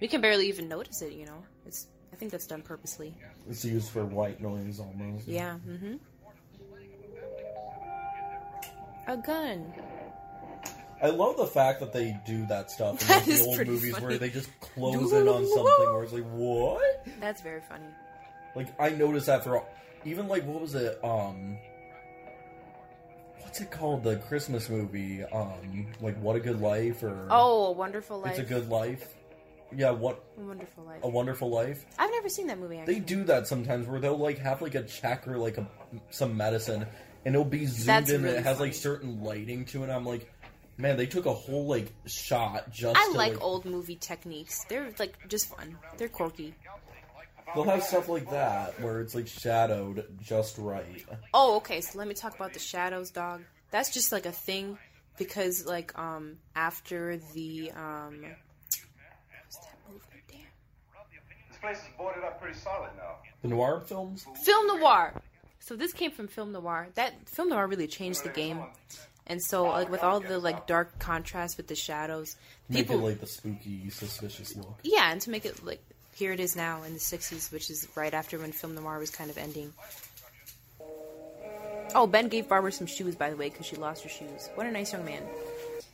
[0.00, 1.42] We can barely even notice it, you know.
[1.64, 3.12] It's I think that's done purposely.
[3.50, 5.26] It's used for white noise almost.
[5.26, 5.56] Yeah.
[5.68, 5.94] Mm-hmm.
[9.08, 9.74] A gun.
[11.02, 14.06] I love the fact that they do that stuff in like, the old movies funny.
[14.06, 17.04] where they just close in on something where it's like, what?
[17.18, 17.88] That's very funny.
[18.54, 19.64] Like I noticed that for
[20.04, 21.00] even like what was it?
[21.02, 21.58] Um,
[23.40, 24.04] what's it called?
[24.04, 25.24] The Christmas movie?
[25.24, 28.38] Um, like What a Good Life or Oh, a Wonderful Life.
[28.38, 29.16] It's a Good Life.
[29.76, 31.00] Yeah, what A Wonderful Life.
[31.02, 31.84] a Wonderful Life.
[31.98, 32.78] I've never seen that movie.
[32.78, 32.94] Actually.
[32.94, 35.66] They do that sometimes where they'll like have like a check or like a
[36.10, 36.86] some medicine,
[37.24, 38.22] and it'll be zoomed That's in.
[38.22, 38.70] really and it has funny.
[38.70, 39.90] like certain lighting to it.
[39.90, 40.32] I'm like,
[40.76, 42.96] man, they took a whole like shot just.
[42.96, 44.64] I to, like old movie techniques.
[44.68, 45.76] They're like just fun.
[45.98, 46.54] They're quirky.
[47.54, 51.04] They'll have stuff like that where it's like shadowed just right.
[51.32, 51.80] Oh, okay.
[51.82, 53.42] So let me talk about the shadows, dog.
[53.70, 54.76] That's just like a thing
[55.18, 58.24] because, like, um, after the um,
[59.44, 60.02] what's that movie?
[60.28, 60.40] Damn,
[61.48, 63.16] This place is boarded up pretty solid now.
[63.42, 64.26] The noir films.
[64.44, 65.12] film noir.
[65.60, 66.88] So this came from film noir.
[66.94, 68.60] That film noir really changed the game.
[69.26, 72.36] And so, like, with all the like dark contrast with the shadows,
[72.68, 74.78] Make people, it like the spooky, suspicious look.
[74.82, 75.82] yeah, and to make it like
[76.14, 79.08] here it is now in the '60s, which is right after when film noir was
[79.10, 79.72] kind of ending.
[81.94, 84.50] Oh, Ben gave Barbara some shoes, by the way, because she lost her shoes.
[84.56, 85.22] What a nice young man.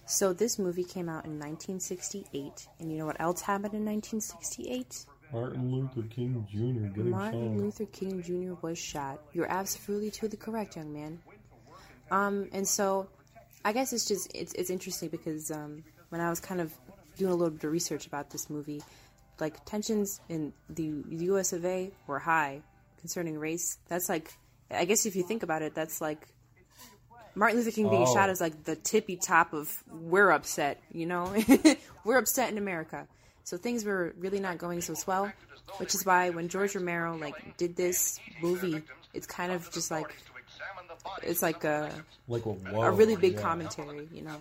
[0.07, 5.05] So this movie came out in 1968, and you know what else happened in 1968?
[5.33, 6.89] Martin Luther King Jr.
[6.95, 7.63] getting Martin shot.
[7.63, 8.55] Luther King Jr.
[8.61, 9.21] was shot.
[9.33, 11.21] You're absolutely to the correct, young man.
[12.11, 13.09] Um, and so
[13.65, 16.73] I guess it's just it's it's interesting because um, when I was kind of
[17.17, 18.83] doing a little bit of research about this movie,
[19.39, 21.53] like tensions in the, the U.S.
[21.53, 21.91] of A.
[22.07, 22.63] were high
[22.99, 23.79] concerning race.
[23.89, 24.33] That's like
[24.71, 26.27] I guess if you think about it, that's like
[27.37, 28.15] Martin Luther King being Oh.
[28.15, 31.33] shot is like the tippy top of we're upset, you know?
[32.05, 33.07] we're upset in America.
[33.51, 35.33] So things were really not going so swell,
[35.79, 38.81] which is why when George Romero like did this movie,
[39.13, 40.15] it's kind of just like
[41.25, 41.91] it's like a
[42.29, 43.41] Like a, whoa, a really big yeah.
[43.41, 44.37] commentary, you know.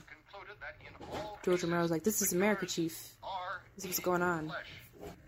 [1.41, 2.93] George Romero's like, "This is America, Chief.
[3.75, 4.51] This is what's going on."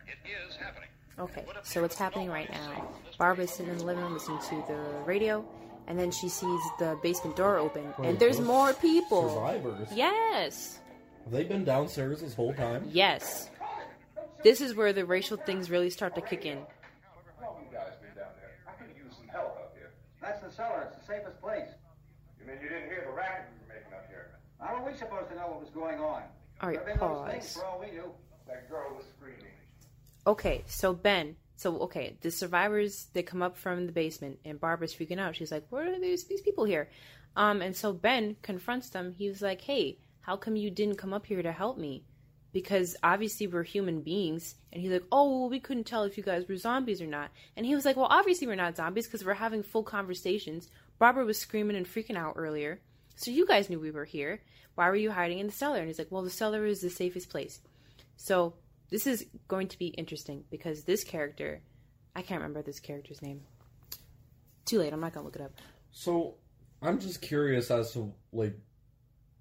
[0.06, 0.90] It is happening.
[1.18, 2.88] Okay, so what's happening right now?
[3.18, 5.44] Barbara's sitting in the living room listening to the radio,
[5.88, 9.30] and then she sees the basement door open, Wait, and there's more people.
[9.34, 9.88] Survivors.
[9.96, 10.78] Yes,
[11.24, 12.88] Have they been downstairs this whole time?
[12.92, 13.48] yes.
[14.44, 16.58] This is where the racial things really start to kick in.
[17.40, 18.58] How long you guys been down there?
[18.68, 19.92] I could use some help up here.
[20.22, 20.88] That's the cellar.
[20.90, 21.68] It's the safest place.
[22.40, 24.32] You mean you didn't hear the racket we were making up here?
[24.60, 26.24] How are we supposed to know what was going on?
[26.62, 27.54] All right, Could have been those things pause.
[27.58, 28.12] for all we knew.
[28.48, 29.54] That girl was screaming.
[30.28, 34.94] Okay, so Ben, so okay, the survivors they come up from the basement, and Barbara's
[34.94, 35.36] freaking out.
[35.36, 36.90] She's like, "What are these these people here?"
[37.36, 39.14] Um, and so Ben confronts them.
[39.18, 42.04] He was like, "Hey, how come you didn't come up here to help me?"
[42.54, 44.56] Because obviously we're human beings.
[44.74, 47.32] And he's like, "Oh, well, we couldn't tell if you guys were zombies or not."
[47.56, 50.70] And he was like, "Well, obviously we're not zombies because we're having full conversations.
[51.00, 52.82] Barbara was screaming and freaking out earlier,
[53.16, 54.42] so you guys knew we were here.
[54.76, 56.90] Why were you hiding in the cellar?" And he's like, "Well, the cellar is the
[56.90, 57.62] safest place."
[58.18, 58.54] So
[58.90, 61.62] this is going to be interesting because this character,
[62.16, 63.42] I can't remember this character's name.
[64.66, 64.94] Too late.
[64.94, 65.54] I'm not gonna look it up.
[65.92, 66.36] So
[66.82, 68.58] I'm just curious as to like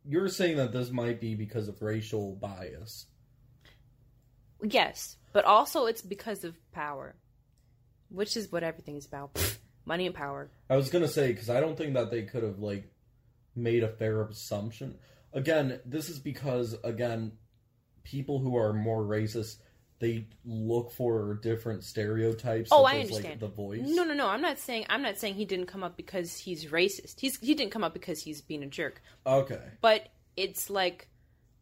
[0.08, 3.06] you're saying that this might be because of racial bias.
[4.62, 7.16] Yes, but also it's because of power,
[8.08, 9.30] which is what everything is about:
[9.84, 10.50] money and power.
[10.68, 12.90] I was gonna say because I don't think that they could have like
[13.54, 14.96] made a fair assumption.
[15.32, 17.32] Again, this is because again,
[18.04, 19.56] people who are more racist
[20.00, 22.70] they look for different stereotypes.
[22.72, 23.40] Oh, I as, like, understand.
[23.40, 23.82] the voice.
[23.84, 24.26] No, no, no.
[24.26, 27.20] I'm not saying I'm not saying he didn't come up because he's racist.
[27.20, 29.02] He's he didn't come up because he's being a jerk.
[29.26, 29.60] Okay.
[29.80, 31.08] But it's like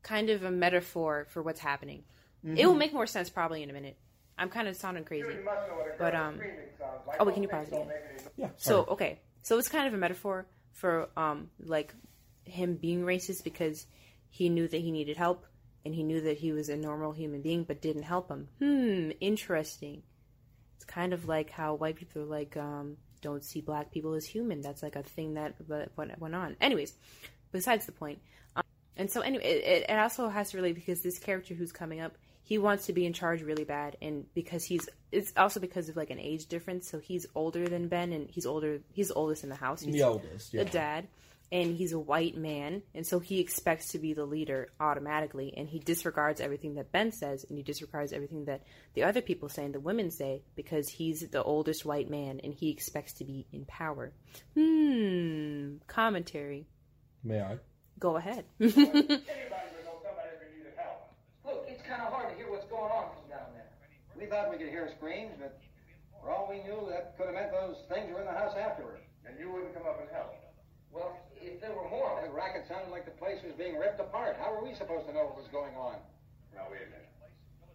[0.03, 2.05] kind of a metaphor for what's happening.
[2.44, 3.98] It will make more sense probably in a minute.
[4.38, 5.29] I'm kind of sounding crazy.
[5.29, 7.16] You must know what a But, um, screaming sounds like.
[7.18, 8.03] oh, wait, can you pause things again?
[8.18, 8.48] don't Yeah.
[8.57, 11.92] So okay, so it's kind of a metaphor for um like
[12.44, 13.87] him being racist because
[14.31, 15.44] he knew that he needed help
[15.84, 18.48] and he knew that he was a normal human being but didn't help him.
[18.58, 20.02] Hmm, interesting.
[20.76, 24.24] It's kind of like how white people are like um don't see black people as
[24.24, 24.60] human.
[24.60, 25.54] That's like a thing that
[25.96, 26.56] went on.
[26.60, 26.92] Anyways,
[27.50, 28.20] besides the point.
[28.54, 28.62] Um,
[28.96, 32.14] and so anyway, it, it also has to relate because this character who's coming up,
[32.44, 35.96] he wants to be in charge really bad, and because he's it's also because of
[35.96, 36.88] like an age difference.
[36.88, 38.80] So he's older than Ben, and he's older.
[38.92, 39.82] He's the oldest in the house.
[39.82, 40.62] He's the oldest, Yeah.
[40.64, 41.08] the dad,
[41.50, 45.68] and he's a white man, and so he expects to be the leader automatically, and
[45.68, 48.62] he disregards everything that Ben says, and he disregards everything that
[48.94, 52.52] the other people say and the women say because he's the oldest white man, and
[52.52, 54.12] he expects to be in power.
[54.54, 55.76] Hmm.
[55.87, 56.66] Commentary.
[57.24, 57.58] May I?
[57.98, 58.44] Go ahead.
[58.61, 61.12] Anybody would know somebody who needed help.
[61.44, 63.66] Look, it's kind of hard to hear what's going on from down there.
[64.16, 65.58] We thought we could hear screams, but
[66.20, 69.00] for all we knew, that could have meant those things were in the house afterward.
[69.26, 70.34] And you wouldn't come up and help.
[70.92, 72.18] Well, if there were more.
[72.20, 74.37] That racket sounded like the place was being ripped apart.
[74.38, 75.96] How were we supposed to know what was going on?
[76.55, 77.12] Now, wait a minute.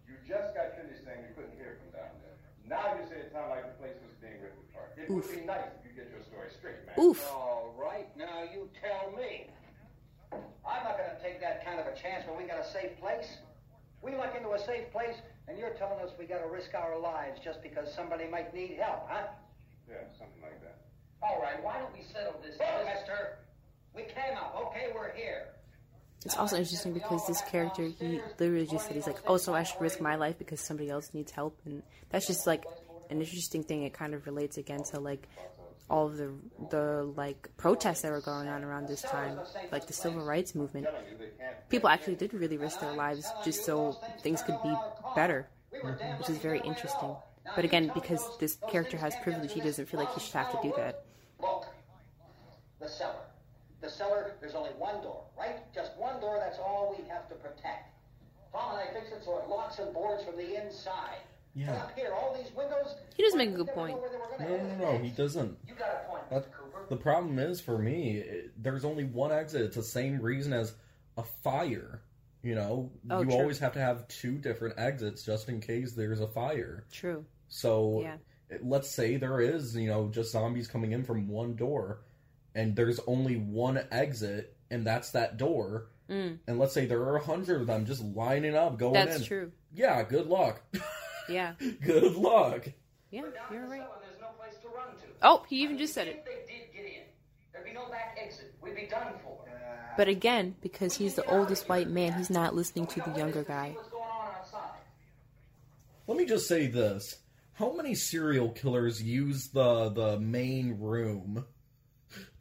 [0.08, 2.38] You just got finished saying you couldn't hear from down there.
[2.68, 4.96] Now you say it sounded like the place was being ripped apart.
[4.96, 6.96] It would be nice if you get your story straight, man.
[6.96, 7.20] Oof.
[7.32, 9.50] All right, now you tell me.
[10.64, 12.98] I'm not going to take that kind of a chance when we got a safe
[13.00, 13.38] place.
[14.02, 15.16] We luck into a safe place,
[15.48, 18.80] and you're telling us we got to risk our lives just because somebody might need
[18.80, 19.28] help, huh?
[19.88, 20.84] Yeah, something like that.
[21.22, 22.60] All right, why don't we settle this?
[22.60, 23.40] Look, mister,
[23.96, 24.56] we came up.
[24.68, 25.48] Okay, we're here.
[26.26, 29.64] It's also interesting because this character, he literally just said, he's like, oh, so I
[29.64, 31.60] should risk my life because somebody else needs help.
[31.66, 32.64] And that's just like
[33.10, 33.84] an interesting thing.
[33.84, 35.28] It kind of relates again to like
[35.90, 36.32] all the,
[36.70, 39.38] the like protests that were going on around this time,
[39.72, 40.88] like the civil rights movement.
[41.70, 44.74] People actually did really risk their lives just so things could be
[45.16, 45.50] better,
[46.18, 47.16] which is very interesting.
[47.56, 50.60] But again, because this character has privilege, he doesn't feel like he should have to
[50.64, 51.04] do that.
[51.42, 51.66] Look,
[52.80, 53.16] the cellar.
[53.82, 55.58] The cellar, there's only one door, right?
[55.74, 57.90] Just one door, that's all we have to protect.
[58.52, 61.18] Tom and I fixed it so it locks and boards from the inside.
[61.56, 61.70] Yeah.
[61.72, 62.96] And up here, all these windows.
[63.16, 64.00] He does make a good point.
[64.00, 65.04] where they were gonna No, no, no.
[65.04, 65.58] He doesn't.
[65.68, 66.86] You got a point, That, Cooper.
[66.90, 69.62] the problem is for me, it, there's only one exit.
[69.62, 70.74] It's the same reason as
[71.18, 72.02] a fire.
[72.44, 73.36] You know, Oh, you true.
[73.36, 76.86] always have to have two different exits just in case there's a fire.
[76.92, 77.26] True.
[77.48, 78.18] So Yeah.
[78.50, 82.00] it- let's say there is, you know, just zombies coming in from one door,
[82.56, 85.88] and there's only one exit, and that's that door.
[86.10, 89.18] Mm, And let's say there are a hundred of them just lining up, going that's
[89.20, 89.24] in.
[89.24, 89.52] true.
[89.74, 90.62] Yeah, good luck.
[91.30, 91.54] Yeah.
[91.82, 92.68] good luck.
[93.10, 93.80] Yeah, you're right.
[94.20, 95.08] no to to.
[95.22, 96.18] Oh, he even just said it.
[96.20, 97.02] If they did get in,
[97.54, 98.54] There'd be no back exit.
[98.62, 99.40] We'd be done for.
[99.96, 103.74] But again, because he's the oldest white man, he's not listening to the younger guy.
[103.76, 104.80] What's going on outside?
[106.08, 107.18] Let me just say this:
[107.54, 111.46] How many serial killers use the the main room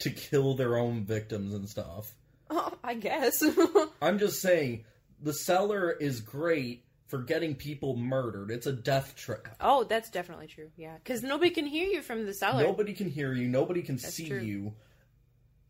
[0.00, 2.12] to kill their own victims and stuff?
[2.50, 3.42] Oh, I guess.
[4.02, 4.84] I'm just saying,
[5.22, 8.50] the cellar is great for getting people murdered.
[8.50, 9.56] It's a death trap.
[9.60, 10.70] oh, that's definitely true.
[10.76, 12.62] Yeah, because nobody can hear you from the cellar.
[12.62, 13.48] Nobody can hear you.
[13.48, 14.40] Nobody can That's see true.
[14.40, 14.74] you.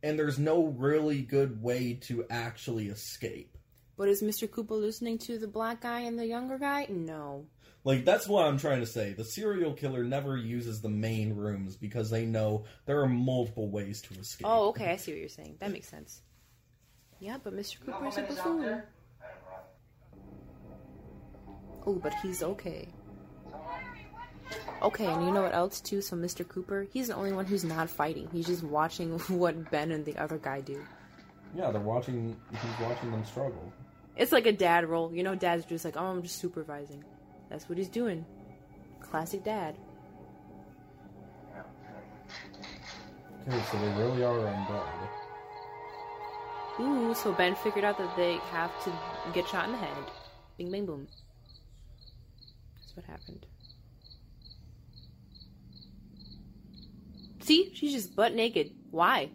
[0.04, 3.56] And there's no really good way to actually escape.
[3.96, 4.50] But is Mr.
[4.50, 6.86] Cooper listening to the black guy and the younger guy?
[6.88, 7.46] No.
[7.84, 9.12] Like that's what I'm trying to say.
[9.12, 14.00] The serial killer never uses the main rooms because they know there are multiple ways
[14.02, 14.46] to escape.
[14.48, 15.56] Oh, okay, I see what you're saying.
[15.58, 16.22] That makes sense.
[17.18, 17.80] Yeah, but Mr.
[17.80, 18.82] Cooper is a Gentlemen, is out buffoon.
[21.86, 22.88] Oh, but he's okay.
[24.82, 26.00] Okay, and you know what else too?
[26.00, 26.46] So Mr.
[26.46, 28.28] Cooper, he's the only one who's not fighting.
[28.32, 30.80] He's just watching what Ben and the other guy do.
[31.54, 32.36] Yeah, they're watching.
[32.50, 33.72] He's watching them struggle.
[34.16, 35.12] It's like a dad role.
[35.12, 37.04] You know, dad's just like, oh, I'm just supervising.
[37.52, 38.24] That's what he's doing.
[39.02, 39.76] Classic dad.
[43.46, 45.08] Okay, so they really are undead.
[46.80, 48.92] Ooh, so Ben figured out that they have to
[49.34, 49.92] get shot in the head.
[50.56, 51.06] Bing, bang, boom.
[52.80, 53.44] That's what happened.
[57.40, 58.70] See, she's just butt naked.
[58.90, 59.28] Why?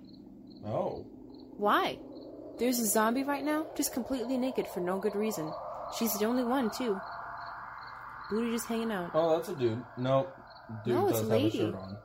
[0.66, 1.06] Oh,
[1.58, 2.00] Why?
[2.58, 5.54] There's a zombie right now, just completely naked for no good reason.
[6.00, 7.00] She's the only one, too.
[8.30, 9.12] Booty just hanging out.
[9.14, 9.82] oh, that's a dude.
[9.98, 10.28] No,
[10.86, 11.58] dude No, it's does a have a lady.
[11.58, 11.98] shirt on.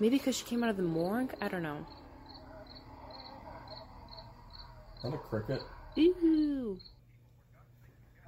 [0.00, 1.34] Maybe because she came out of the morgue?
[1.40, 1.84] I don't know.
[4.96, 5.60] Is that a cricket?
[5.98, 6.78] Ooh.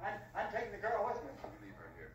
[0.01, 1.29] I'm, I'm taking the girl with me.
[1.63, 2.11] Leave her here.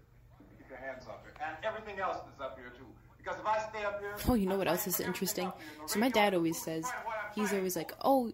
[0.58, 1.34] Keep your hands up here.
[1.46, 2.84] And everything else is up here, too.
[3.18, 4.14] Because if I stay up here.
[4.28, 5.52] Oh, you know what else is interesting?
[5.86, 6.84] So my dad always says,
[7.34, 8.30] he's always like, oh,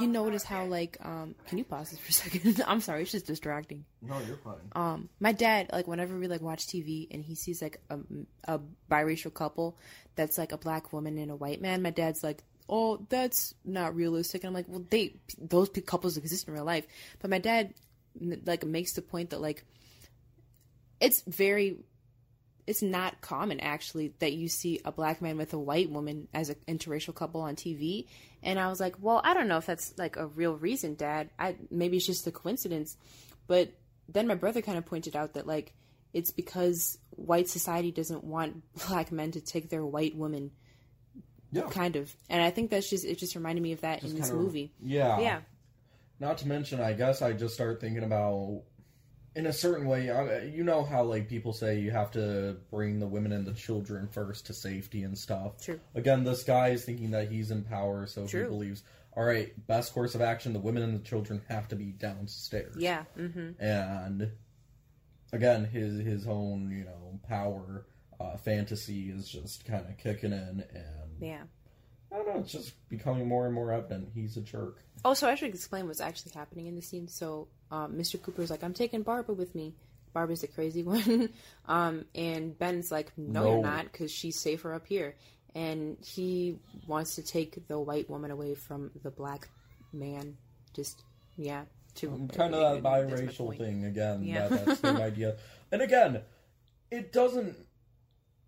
[0.00, 2.12] you notice how like, um, can you pause this for a
[2.42, 2.62] second?
[2.66, 3.84] I'm sorry, it's just distracting.
[4.02, 4.56] No, you're fine.
[4.72, 7.98] Um, my dad, like, whenever we like watch TV and he sees like a,
[8.44, 9.78] a biracial couple
[10.16, 13.94] that's like a black woman and a white man, my dad's like, oh, that's not
[13.94, 14.44] realistic.
[14.44, 16.86] And I'm like, well, they those couples exist in real life,
[17.18, 17.74] but my dad
[18.44, 19.64] like makes the point that like
[21.00, 21.78] it's very
[22.70, 26.48] it's not common actually that you see a black man with a white woman as
[26.50, 28.06] an interracial couple on TV.
[28.42, 31.30] And I was like, well, I don't know if that's like a real reason, Dad.
[31.38, 32.96] I maybe it's just a coincidence.
[33.46, 33.72] But
[34.08, 35.74] then my brother kind of pointed out that like
[36.12, 40.52] it's because white society doesn't want black men to take their white women,
[41.52, 41.68] Yeah.
[41.70, 42.14] kind of.
[42.28, 43.18] And I think that's just it.
[43.18, 44.72] Just reminded me of that Just in this of- movie.
[44.80, 45.20] Yeah.
[45.20, 45.40] Yeah.
[46.20, 48.62] Not to mention, I guess I just start thinking about,
[49.34, 52.98] in a certain way, I, you know how like people say you have to bring
[52.98, 55.62] the women and the children first to safety and stuff.
[55.62, 55.80] True.
[55.94, 58.82] Again, this guy is thinking that he's in power, so he believes,
[59.16, 62.76] all right, best course of action: the women and the children have to be downstairs.
[62.78, 63.04] Yeah.
[63.16, 63.62] Mm-hmm.
[63.62, 64.30] And
[65.32, 67.86] again, his his own you know power
[68.20, 71.42] uh, fantasy is just kind of kicking in, and Yeah.
[72.12, 74.82] I don't know, it's just becoming more and more evident he's a jerk.
[75.04, 77.08] Oh, so I should explain what's actually happening in the scene.
[77.08, 78.20] So, um, Mr.
[78.20, 79.74] Cooper's like, I'm taking Barbara with me.
[80.12, 81.30] Barbara's the crazy one.
[81.66, 83.50] um, and Ben's like, no, No.
[83.54, 85.14] you're not, because she's safer up here.
[85.54, 89.48] And he wants to take the white woman away from the black
[89.92, 90.36] man.
[90.74, 91.02] Just,
[91.36, 91.62] yeah.
[91.96, 94.22] To kind of that biracial thing again.
[94.22, 94.48] Yeah.
[94.48, 95.36] That, that same idea.
[95.72, 96.20] And again,
[96.90, 97.56] it doesn't.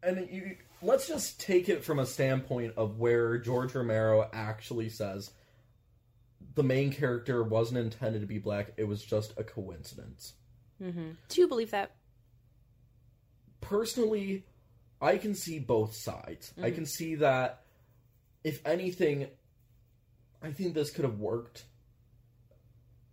[0.03, 5.31] And you, let's just take it from a standpoint of where George Romero actually says
[6.55, 10.35] the main character wasn't intended to be black; it was just a coincidence.
[10.83, 11.11] Mm-hmm.
[11.29, 11.93] Do you believe that?
[13.61, 14.45] Personally,
[15.01, 16.53] I can see both sides.
[16.61, 16.75] I Mhm.
[16.75, 17.65] can see that,
[18.45, 19.29] if anything,
[20.43, 21.65] I think this could have worked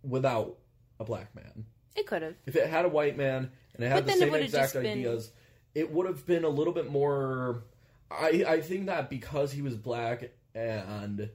[0.02, 0.58] without
[0.98, 1.66] a black man.
[1.94, 2.34] It could have.
[2.46, 5.32] If it had a white man and it had But the same exact been- ideas,
[5.74, 7.64] it would have been a little bit more.
[8.10, 11.30] I I think that because he was black and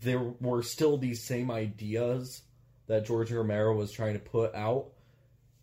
[0.00, 2.42] there were still these same ideas
[2.86, 4.86] that George Romero was trying to put out,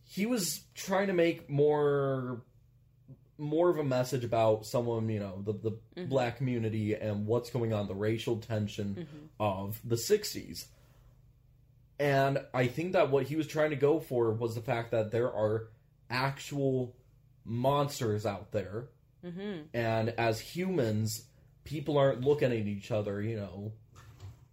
[0.03, 2.41] he was trying to make more
[3.39, 6.09] more of a message about someone you know the the Mhm.
[6.09, 9.27] black community and what's going on the racial tension Mhm.
[9.39, 10.65] of the 60s
[11.99, 15.11] and I think that what he was trying to go for was the fact that
[15.11, 15.67] there are
[16.09, 16.95] actual
[17.43, 18.89] monsters out there.
[19.25, 19.61] Mm-hmm.
[19.73, 21.25] And as humans,
[21.63, 23.71] people aren't looking at each other, you know,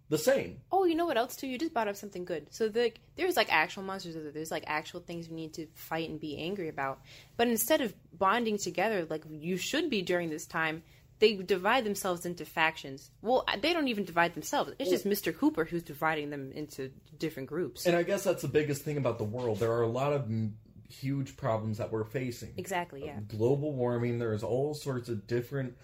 [0.09, 0.59] the same.
[0.71, 1.47] Oh, you know what else too?
[1.47, 2.47] You just brought up something good.
[2.53, 4.15] So the, there's like actual monsters.
[4.33, 6.99] There's like actual things we need to fight and be angry about.
[7.37, 10.83] But instead of bonding together like you should be during this time,
[11.19, 13.09] they divide themselves into factions.
[13.21, 14.73] Well, they don't even divide themselves.
[14.77, 15.35] It's just Mr.
[15.35, 17.85] Cooper who's dividing them into different groups.
[17.85, 19.59] And I guess that's the biggest thing about the world.
[19.59, 20.57] There are a lot of m-
[20.89, 22.53] huge problems that we're facing.
[22.57, 23.19] Exactly, yeah.
[23.27, 25.77] Global warming, there's all sorts of different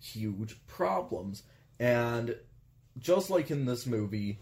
[0.00, 1.44] huge problems.
[1.78, 2.36] And
[2.98, 4.38] just like in this movie,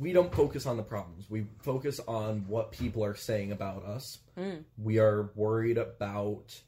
[0.00, 1.28] we don't focus on the problems.
[1.30, 4.18] We focus on what people are saying about us.
[4.38, 4.64] Mm.
[4.82, 6.60] We are worried about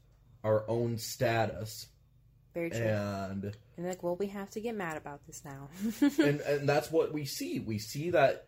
[0.44, 1.86] our own status.
[2.54, 2.80] Very true.
[2.80, 5.68] And And like, well, we have to get mad about this now.
[6.24, 7.58] and and that's what we see.
[7.60, 8.46] We see that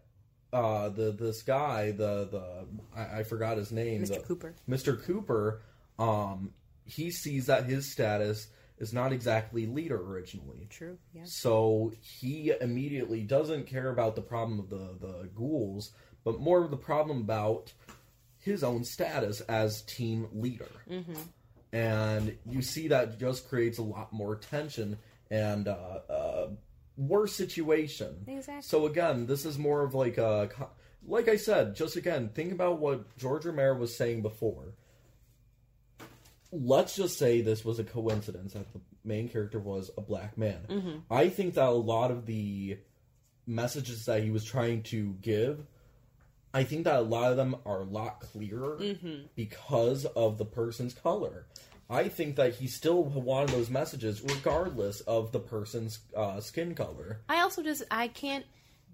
[0.52, 2.66] uh the this guy, the the
[2.96, 4.08] I, I forgot his name, Mr.
[4.14, 4.54] the- Cooper.
[4.68, 5.02] Mr.
[5.02, 5.60] Cooper,
[5.98, 6.52] um,
[6.86, 8.46] he sees that his status
[8.78, 10.66] is not exactly leader originally.
[10.70, 11.22] True, yeah.
[11.24, 15.92] So he immediately doesn't care about the problem of the the ghouls,
[16.24, 17.72] but more of the problem about
[18.38, 21.14] his own status as team leader Mm-hmm.
[21.72, 24.96] and you see that just creates a lot more tension
[25.30, 26.48] and uh, uh,
[26.96, 28.24] worse situation.
[28.26, 28.62] Exactly.
[28.62, 30.48] So again, this is more of like a,
[31.06, 34.72] like I said, just again, think about what George Romero was saying before.
[36.50, 40.60] Let's just say this was a coincidence that the main character was a black man.
[40.68, 41.02] Mhm.
[41.10, 42.78] I think that a lot of the
[43.46, 45.66] messages that he was trying to give,
[46.54, 49.28] I think that a lot of them are a lot clearer Mhm.
[49.34, 51.46] because of the person's color.
[51.90, 57.20] I think that he still wanted those messages regardless of the person's uh, skin color.
[57.28, 58.44] I also just I can't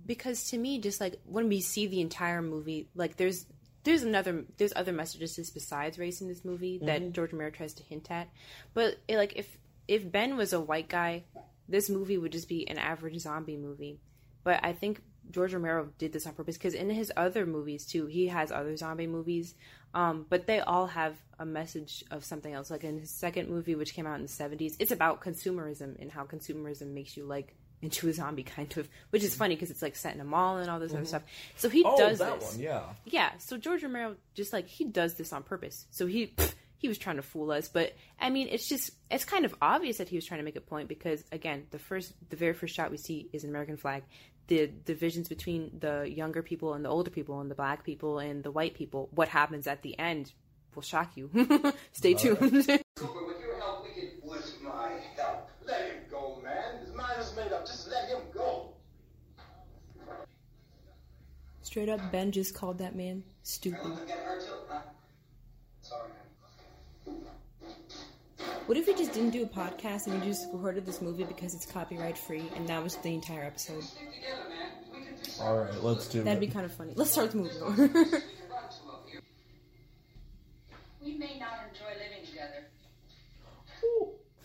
[0.06, 3.46] because to me just like when we see the entire movie like there's
[3.84, 7.12] there's another there's other messages besides race in this movie that Mhm.
[7.12, 8.28] George Romero tries to hint at.
[8.72, 11.24] But it, like if if Ben was a white guy
[11.68, 13.98] this movie would just be an average zombie movie.
[14.42, 18.06] But I think George Romero did this on purpose because in his other movies too
[18.06, 19.54] he has other zombie movies.
[19.94, 22.70] Um, but they all have a message of something else.
[22.70, 26.10] Like in his second movie which came out in the 70s it's about consumerism and
[26.10, 27.54] how consumerism makes you like
[27.84, 30.56] into a zombie kind of which is funny because it's like set in a mall
[30.58, 31.06] and all this other Mhm.
[31.06, 31.22] stuff.
[31.56, 32.52] So he oh, does that this.
[32.52, 32.82] one, yeah.
[33.04, 35.86] yeah so george romero just like he does this on purpose.
[35.90, 39.24] So he pff, he was trying to fool us but i mean it's just it's
[39.24, 42.12] kind of obvious that he was trying to make a point because again the first
[42.30, 44.02] the very first shot we see is an american flag.
[44.48, 48.44] The divisions between the younger people and the older people and the black people and
[48.44, 50.32] the white people what happens at the end
[50.74, 51.30] will shock you.
[51.92, 52.38] Stay tuned
[52.96, 54.10] Cooper, with your help, we can.
[54.22, 55.48] With my help?
[55.66, 56.84] Let him go, man.
[56.84, 57.64] His mind is made up.
[57.64, 58.74] Just let him go.
[61.74, 64.78] Straight up ben just called that man stupid Get her too, huh?
[65.80, 66.08] Sorry,
[67.04, 67.16] man.
[68.66, 71.52] What if we just didn't do a podcast and we just recorded this movie because
[71.52, 73.82] it's copyright free and that was the entire episode?
[75.40, 76.46] All right, let's do That'd it.
[76.46, 76.92] be kind of funny.
[76.94, 77.50] Let's start the movie.
[81.04, 82.68] We may not enjoy living together.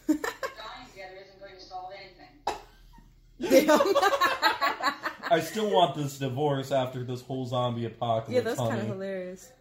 [0.07, 1.93] Dying together isn't going to solve
[3.39, 3.75] anything.
[5.31, 8.31] I still want this divorce after this whole zombie apocalypse.
[8.33, 8.71] yeah, that's honey.
[8.71, 9.51] kind of hilarious.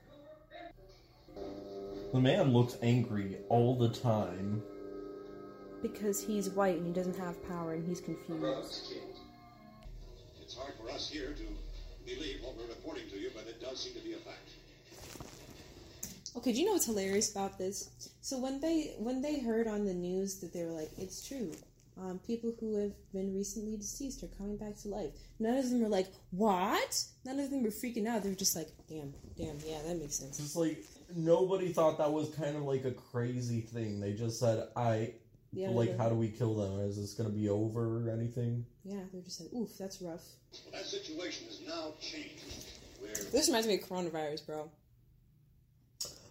[2.12, 4.62] The man looks angry all the time.
[5.82, 8.94] Because he's white and he doesn't have power and he's confused.
[10.42, 13.80] It's hard for us here to believe what we're reporting to you, but it does
[13.80, 14.48] seem to be a fact.
[16.36, 17.90] Okay, do you know what's hilarious about this?
[18.22, 21.52] So when they when they heard on the news that they were like, it's true,
[22.00, 25.10] um, people who have been recently deceased are coming back to life.
[25.38, 27.04] None of them are like, what?
[27.24, 28.22] None of them were freaking out.
[28.22, 30.38] They were just like, damn, damn, yeah, that makes sense.
[30.38, 30.84] It's like
[31.14, 34.00] nobody thought that was kind of like a crazy thing.
[34.00, 35.14] They just said, "I
[35.52, 36.80] Yeah, like, how do we kill them?
[36.80, 40.24] Is this gonna be over or anything?" Yeah, they're just like, oof, that's rough.
[40.72, 42.44] That situation has now changed.
[43.00, 44.70] Where This reminds me of coronavirus, bro.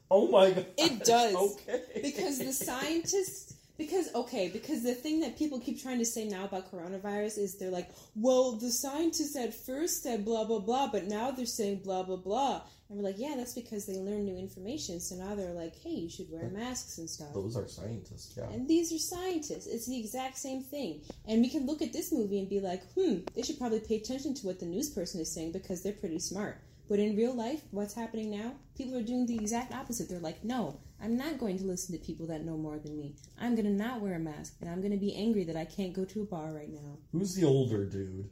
[0.10, 0.66] Oh my god!
[0.78, 1.36] It does.
[1.68, 2.02] Okay.
[2.02, 6.46] Because the scientists because okay, because the thing that people keep trying to say now
[6.46, 11.06] about coronavirus is they're like, well, the scientists at first said blah blah blah, but
[11.06, 12.62] now they're saying blah blah blah.
[12.90, 15.02] And we're like, yeah, that's because they learn new information.
[15.02, 17.34] So now they're like, hey, you should wear masks and stuff.
[17.34, 18.50] Those are scientists, yeah.
[18.50, 19.68] And these are scientists.
[19.68, 21.02] It's the exact same thing.
[21.28, 23.98] And we can look at this movie and be like, hmm, they should probably pay
[23.98, 26.62] attention to what the news person is saying because they're pretty smart.
[26.88, 28.54] But in real life, what's happening now?
[28.78, 30.08] People are doing the exact opposite.
[30.08, 33.16] They're like, no, I'm not going to listen to people that know more than me.
[33.40, 34.56] I'm going to not wear a mask.
[34.62, 36.98] And I'm going to be angry that I can't go to a bar right now.
[37.12, 38.30] Who's the older dude?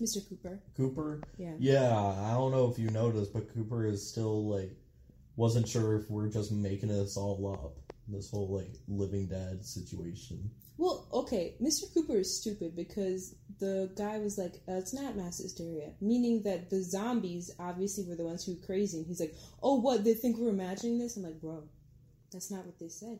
[0.00, 0.26] Mr.
[0.28, 0.60] Cooper.
[0.76, 1.22] Cooper?
[1.38, 1.54] Yeah.
[1.58, 4.76] Yeah, I don't know if you noticed, but Cooper is still like
[5.36, 7.76] wasn't sure if we're just making this all up.
[8.08, 10.50] This whole like living dead situation.
[10.78, 11.92] Well, okay, Mr.
[11.92, 16.68] Cooper is stupid because the guy was like, uh, it's not mass hysteria, meaning that
[16.68, 18.98] the zombies obviously were the ones who were crazy.
[18.98, 20.04] And he's like, oh, what?
[20.04, 21.16] They think we're imagining this?
[21.16, 21.64] I'm like, bro,
[22.36, 23.18] that's not what they said.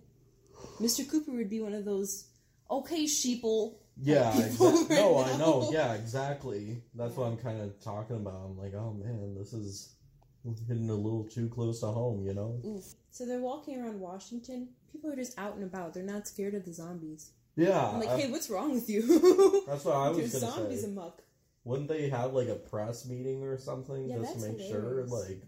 [0.80, 1.08] Mr.
[1.10, 2.28] Cooper would be one of those
[2.70, 3.76] Okay, sheeple.
[4.02, 5.70] Yeah, exa- right no, I know.
[5.72, 6.82] Yeah, exactly.
[6.94, 8.42] That's what I'm kind of talking about.
[8.44, 9.94] I'm like, oh man, this is
[10.68, 12.60] hitting a little too close to home, you know?
[12.66, 12.84] Oof.
[13.10, 14.68] So they're walking around Washington.
[14.92, 15.94] People are just out and about.
[15.94, 17.30] They're not scared of the zombies.
[17.56, 19.62] Yeah, I'm like, I- hey, what's wrong with you?
[19.66, 20.88] that's what I was There's gonna zombies say.
[20.88, 21.22] amok.
[21.64, 25.40] Wouldn't they have like a press meeting or something Yeah, just to make sure, like,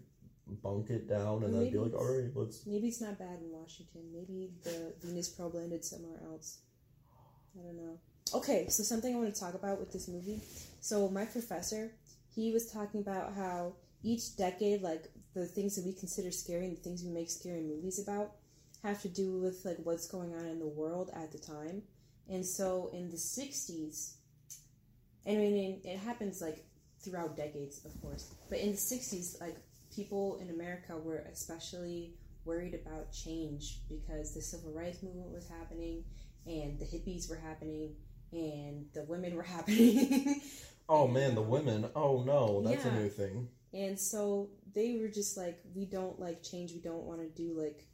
[0.61, 2.65] bunk it down and then be like, all right, let's.
[2.65, 4.01] Maybe it's not bad in Washington.
[4.11, 6.59] Maybe the Venus probe landed somewhere else.
[7.57, 7.99] I don't know.
[8.33, 10.41] Okay, so something I want to talk about with this movie.
[10.81, 11.91] So my professor,
[12.33, 13.73] he was talking about how
[14.03, 17.61] each decade, like the things that we consider scary and the things we make scary
[17.61, 18.35] movies about,
[18.83, 21.81] have to do with like what's going on in the world at the time.
[22.29, 24.13] And so in the '60s,
[25.27, 26.63] I mean, it happens like
[27.03, 29.57] throughout decades, of course, but in the '60s, like
[29.93, 32.13] people in America were especially
[32.45, 36.03] worried about change because the civil rights movement was happening
[36.45, 37.93] and the hippies were happening
[38.31, 40.41] and the women were happening.
[40.87, 41.87] Oh man, the women.
[41.95, 42.95] Oh no, that's Yeah.
[42.95, 43.47] a new thing.
[43.73, 46.73] and so they were just like, we don't like change.
[46.73, 47.85] We don't want to do like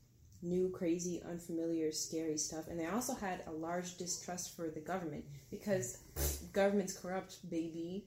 [0.42, 2.68] new, crazy, unfamiliar, scary stuff.
[2.70, 5.98] And they also had a large distrust for the government because
[6.54, 8.06] government's corrupt, baby.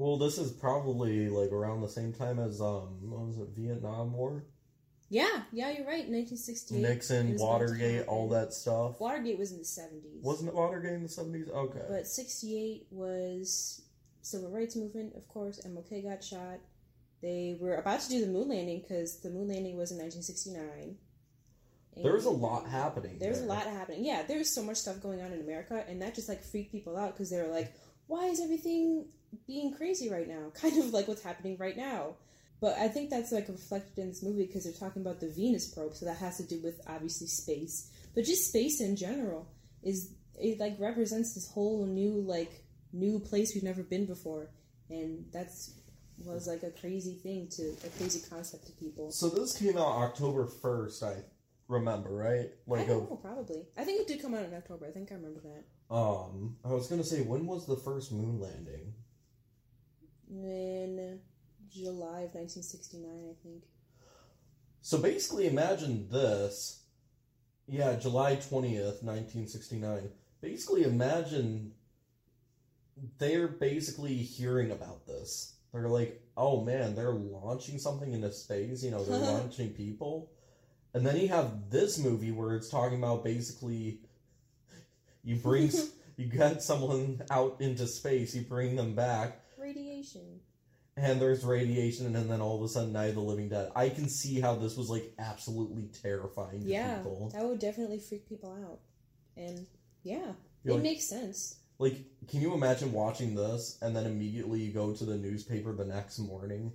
[0.00, 4.14] Well, this is probably like around the same time as um, what was it, Vietnam
[4.14, 4.46] War,
[5.10, 6.08] Yeah, yeah, you're right.
[6.08, 6.80] 1968.
[6.80, 8.98] Nixon, it was about to Watergate, all that stuff.
[8.98, 10.22] Watergate was in the 70s.
[10.22, 11.50] Wasn't it Watergate in the seventies?
[11.50, 11.82] Okay.
[11.86, 13.82] But 68 was
[14.22, 15.60] civil rights movement, of course.
[15.66, 16.60] MLK got shot.
[17.20, 20.96] They were about to do the moon landing because the moon landing was in 1969.
[22.02, 23.18] there was a lot happening.
[23.18, 24.02] There's a lot happening.
[24.06, 26.96] Yeah, there's so much stuff going on in America, and that just like freaked people
[26.96, 27.74] out because they were like,
[28.06, 29.04] "Why is everything
[29.46, 32.16] being crazy right now?" Kind of like what's happening right now.
[32.60, 35.66] But I think that's like reflected in this movie because they're talking about the Venus
[35.72, 39.48] probe, so that has to do with obviously space, but just space in general
[39.82, 42.52] is it like represents this whole new like
[42.92, 44.50] new place we've never been before,
[44.90, 45.72] and that's
[46.26, 49.10] was like a crazy thing to a crazy concept to people.
[49.10, 51.16] So this came out October first, I
[51.66, 52.50] remember, right?
[52.70, 53.62] I Like don't a know, probably.
[53.78, 54.86] I think it did come out in October.
[54.86, 55.94] I think I remember that.
[55.94, 58.92] um, I was gonna say when was the first moon landing?
[60.30, 61.20] In
[61.70, 63.64] July of 1969, I think.
[64.82, 66.84] So basically, imagine this.
[67.66, 70.10] Yeah, July 20th, 1969.
[70.40, 71.72] Basically, imagine
[73.18, 75.54] they're basically hearing about this.
[75.72, 80.32] They're like, oh man, they're launching something into space, you know, they're launching people.
[80.94, 84.00] And then you have this movie where it's talking about basically
[85.22, 85.70] you bring,
[86.16, 89.39] you get someone out into space, you bring them back,
[89.74, 90.40] Radiation.
[90.96, 93.70] and there's radiation, and then all of a sudden, Night of the Living Dead.
[93.76, 97.30] I can see how this was like absolutely terrifying to Yeah, people.
[97.32, 98.80] that would definitely freak people out.
[99.36, 99.66] And
[100.02, 100.32] yeah,
[100.64, 101.56] You're it like- makes sense.
[101.78, 101.96] Like,
[102.28, 106.18] can you imagine watching this and then immediately you go to the newspaper the next
[106.18, 106.72] morning,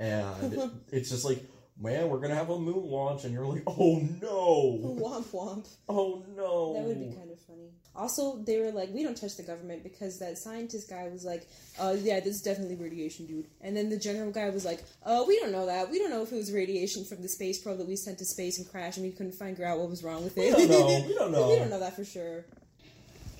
[0.00, 0.58] and
[0.92, 1.44] it's just like,
[1.80, 5.68] man, we're gonna have a moon launch, and you're like, oh no, womp womp.
[5.88, 6.74] oh no.
[6.74, 7.70] That would be kind of funny.
[7.94, 11.48] Also, they were like, we don't touch the government because that scientist guy was like,
[11.80, 13.46] uh, yeah, this is definitely radiation, dude.
[13.60, 15.90] And then the general guy was like, uh, we don't know that.
[15.90, 18.24] We don't know if it was radiation from the space probe that we sent to
[18.24, 20.56] space and crashed and we couldn't figure out what was wrong with it.
[20.56, 21.04] We don't know.
[21.08, 21.48] We don't know.
[21.50, 22.44] we don't know that for sure.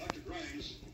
[0.00, 0.20] Dr.
[0.26, 0.87] Grimes, you're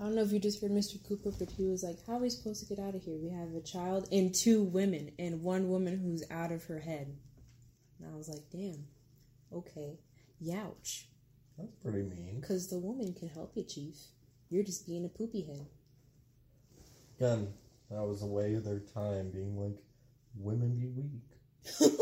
[0.00, 0.96] I don't know if you just heard Mr.
[1.06, 3.16] Cooper, but he was like, How are we supposed to get out of here?
[3.16, 7.14] We have a child and two women, and one woman who's out of her head.
[7.98, 8.86] And I was like, Damn,
[9.52, 9.98] okay,
[10.42, 11.04] youch.
[11.56, 12.40] That's pretty mean.
[12.40, 13.96] Because the woman can help you, Chief.
[14.50, 15.66] You're just being a poopy head.
[17.18, 17.48] Again,
[17.90, 19.78] that was a way of their time being like,
[20.36, 21.22] women be weak.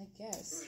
[0.00, 0.64] I guess.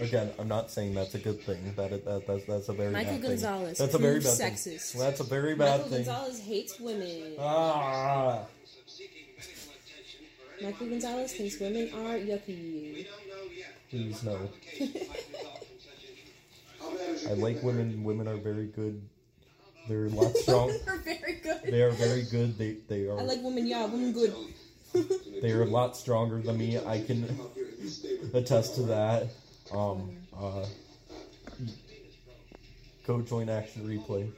[0.00, 1.72] Again, I'm not saying that's a good thing.
[1.76, 3.30] That, that that's that's a very Michael bad thing.
[3.30, 4.92] Gonzalez, That's a very bad sexist.
[4.92, 5.00] thing.
[5.00, 6.04] That's a very bad Michael thing.
[6.04, 7.34] Gonzalez hates women.
[7.38, 8.44] Ah.
[10.62, 13.06] Michael Gonzalez thinks women are yucky.
[13.90, 14.38] Please no.
[17.28, 18.04] I like women.
[18.04, 19.02] Women are very good.
[19.88, 20.68] They're a lot strong.
[20.86, 21.62] They're very good.
[21.64, 22.56] They are very good.
[22.56, 24.34] They they are I like women, yeah, women good.
[25.42, 26.78] they are a lot stronger than me.
[26.78, 27.24] I can
[28.34, 29.28] attest to that.
[29.72, 30.16] Um.
[30.36, 30.66] Uh.
[33.06, 34.30] Go join Action Replay.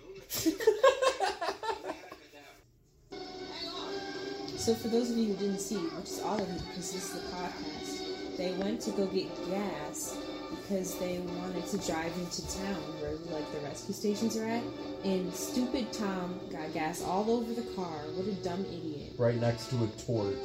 [4.62, 6.94] So for those of you who didn't see, which is all of you because this
[6.94, 10.16] is the podcast, they went to go get gas
[10.50, 14.62] because they wanted to drive into town where like the rescue stations are at.
[15.02, 18.02] And stupid Tom got gas all over the car.
[18.14, 19.14] What a dumb idiot.
[19.18, 20.36] Right next to a torch.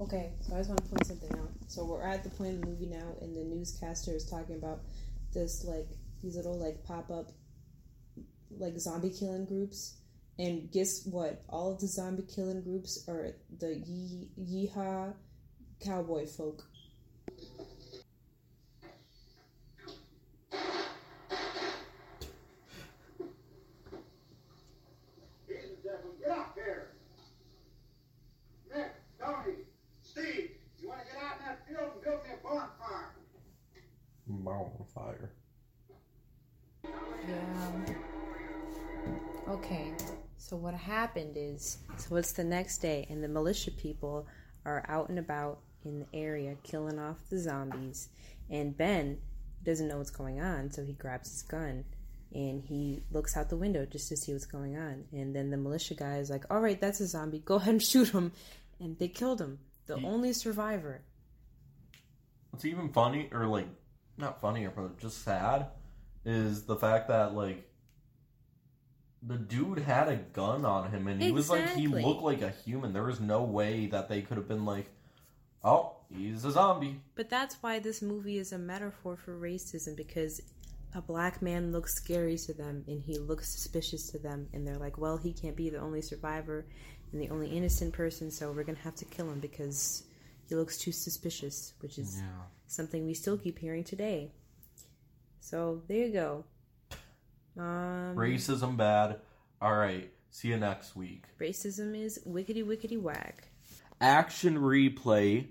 [0.00, 1.50] Okay, so I just want to point something out.
[1.66, 4.80] So we're at the point of the movie now, and the newscaster is talking about
[5.34, 5.88] this like
[6.22, 7.30] these little like pop up
[8.50, 9.96] like zombie killing groups.
[10.38, 11.42] And guess what?
[11.48, 15.14] All of the zombie killing groups are the yee- yeehaw
[15.84, 16.62] cowboy folk.
[25.48, 26.88] Get up here.
[28.74, 29.54] Nick, Tony,
[30.02, 33.14] Steve, you want to get out in that field and build me a bonfire?
[34.44, 35.30] Bonfire.
[36.84, 37.94] Yeah.
[39.48, 39.92] Okay.
[40.36, 44.26] So what happened is, so it's the next day, and the militia people
[44.64, 48.08] are out and about in the area killing off the zombies,
[48.50, 49.18] and Ben
[49.64, 51.84] doesn't know what's going on, so he grabs his gun
[52.34, 55.56] and he looks out the window just to see what's going on, and then the
[55.56, 57.38] militia guy is like, "All right, that's a zombie.
[57.38, 58.32] Go ahead and shoot him,"
[58.78, 61.02] and they killed him, the only survivor.
[62.50, 63.68] What's even funny, or like,
[64.18, 65.66] not funnier, but just sad,
[66.24, 67.68] is the fact that like
[69.22, 72.50] the dude had a gun on him, and he was like, he looked like a
[72.50, 72.92] human.
[72.92, 74.86] There was no way that they could have been like,
[75.64, 77.00] oh, he's a zombie.
[77.14, 80.40] But that's why this movie is a metaphor for racism because
[80.94, 84.78] a black man looks scary to them and he looks suspicious to them and they're
[84.78, 86.64] like, well, he can't be the only survivor
[87.12, 90.04] and the only innocent person, so we're gonna have to kill him because
[90.48, 92.22] he looks too suspicious, which is
[92.66, 94.32] something we still keep hearing today.
[95.40, 96.44] So there you go.
[97.56, 99.20] Um, Racism bad.
[99.60, 100.10] All right.
[100.30, 101.24] See you next week.
[101.40, 103.48] racism is wickety wickety whack.
[104.00, 105.46] Action replay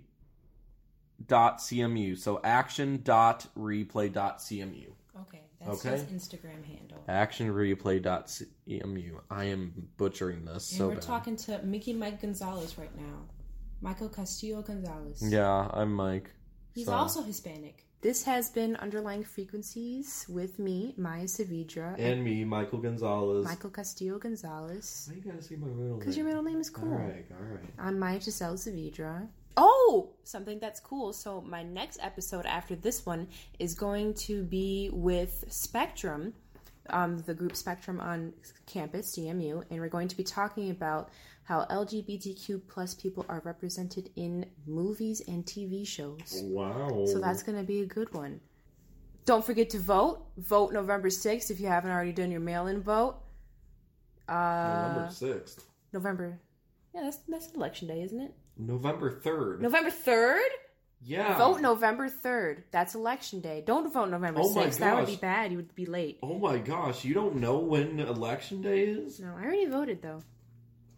[1.25, 2.17] dot cmu.
[2.17, 4.91] So action dot replay dot cmu.
[5.21, 5.97] Okay, that's Okay.
[5.97, 7.03] his Instagram handle.
[7.09, 9.19] Action replay dot cmu.
[9.31, 11.01] I am butchering this And so we're bad.
[11.01, 13.25] talking to Mickey Mike Gonzalez right now.
[13.81, 15.21] Michael Castillo Gonzalez.
[15.21, 16.31] Yeah, I'm Mike.
[16.73, 17.83] He's So- also Hispanic.
[18.01, 23.43] This has been Underlying Frequencies with me, Maya Savidra, and me, Michael Gonzalez.
[23.45, 25.07] Michael Castillo Gonzalez.
[25.09, 25.99] Why you gotta say my middle name?
[25.99, 26.91] Because your middle name is cool.
[26.93, 27.63] All right, all right.
[27.79, 29.27] I'm Maya Giselle Savidra.
[29.57, 31.11] Oh, something that's cool.
[31.11, 36.33] So my next episode after this one is going to be with Spectrum,
[36.91, 38.33] um, the group Spectrum on
[38.67, 41.09] campus, CMU, and we're going to be talking about
[41.47, 46.41] how LGBTQ plus people are represented in movies and TV shows.
[46.43, 47.05] Wow.
[47.05, 48.41] So that's going to be a good one.
[49.25, 50.25] Don't forget to vote.
[50.37, 53.15] Vote November 6th if you haven't already done your mail-in vote.
[54.27, 55.63] Uh, November sixth.
[55.93, 56.39] November.
[56.93, 58.33] Yeah, that's that's election day, isn't it?
[58.57, 59.61] November third.
[59.61, 60.39] November 3rd?
[61.01, 61.37] Yeah.
[61.37, 62.63] Vote November 3rd.
[62.71, 63.63] That's election day.
[63.65, 64.79] Don't vote November Oh my 6th.
[64.79, 65.51] That would be bad.
[65.51, 66.19] You would be late.
[66.23, 69.21] Oh my gosh, you don't know when election day is?
[69.21, 70.23] No, I already voted though.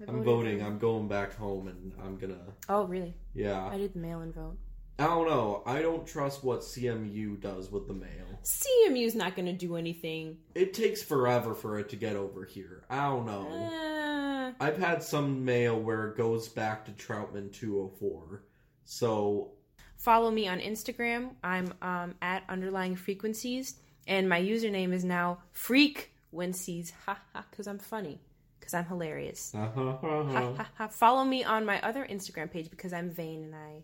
[0.01, 0.61] I I'm voting.
[0.61, 2.39] I'm going back home and I'm gonna.
[2.67, 3.13] Oh, really?
[3.33, 3.65] Yeah.
[3.65, 4.57] I did the mail-in vote.
[4.99, 5.63] I don't know.
[5.65, 8.25] I don't trust what CMU does with the mail.
[8.43, 10.37] CMU's not going to do anything.
[10.55, 12.83] It takes forever for it to get over here.
[12.89, 13.47] I don't know.
[13.47, 18.43] Uh, I've had some mail where it goes back to Troutman 204.
[18.83, 19.51] So,
[19.95, 21.29] follow me on Instagram.
[21.45, 23.75] I'm um, at underlying frequencies,
[24.05, 26.91] and my username is now freakwencies.
[27.05, 28.19] Ha ha, because I'm funny,
[28.69, 29.53] because I'm hilarious.
[29.55, 29.97] uh huh.
[30.01, 30.87] Ha, ha, ha.
[30.87, 33.83] Follow me on my other Instagram page because I'm vain and I,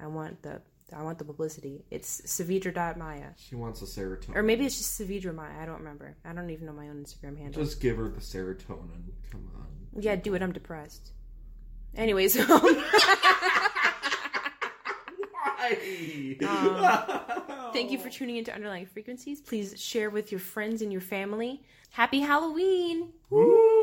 [0.00, 0.60] I want the,
[0.96, 1.84] I want the publicity.
[1.90, 3.30] It's Savidra.maya.
[3.36, 4.36] She wants a serotonin.
[4.36, 5.52] Or maybe it's just Savidra Maya.
[5.60, 6.16] I don't remember.
[6.24, 7.62] I don't even know my own Instagram handle.
[7.62, 9.12] Just give her the serotonin.
[9.30, 10.02] Come on.
[10.02, 10.42] Yeah, do it.
[10.42, 11.12] I'm depressed.
[11.94, 12.48] Anyways, um,
[17.72, 19.42] thank you for tuning into Underlying Frequencies.
[19.42, 21.62] Please share with your friends and your family.
[21.90, 23.10] Happy Halloween!
[23.28, 23.81] Woo!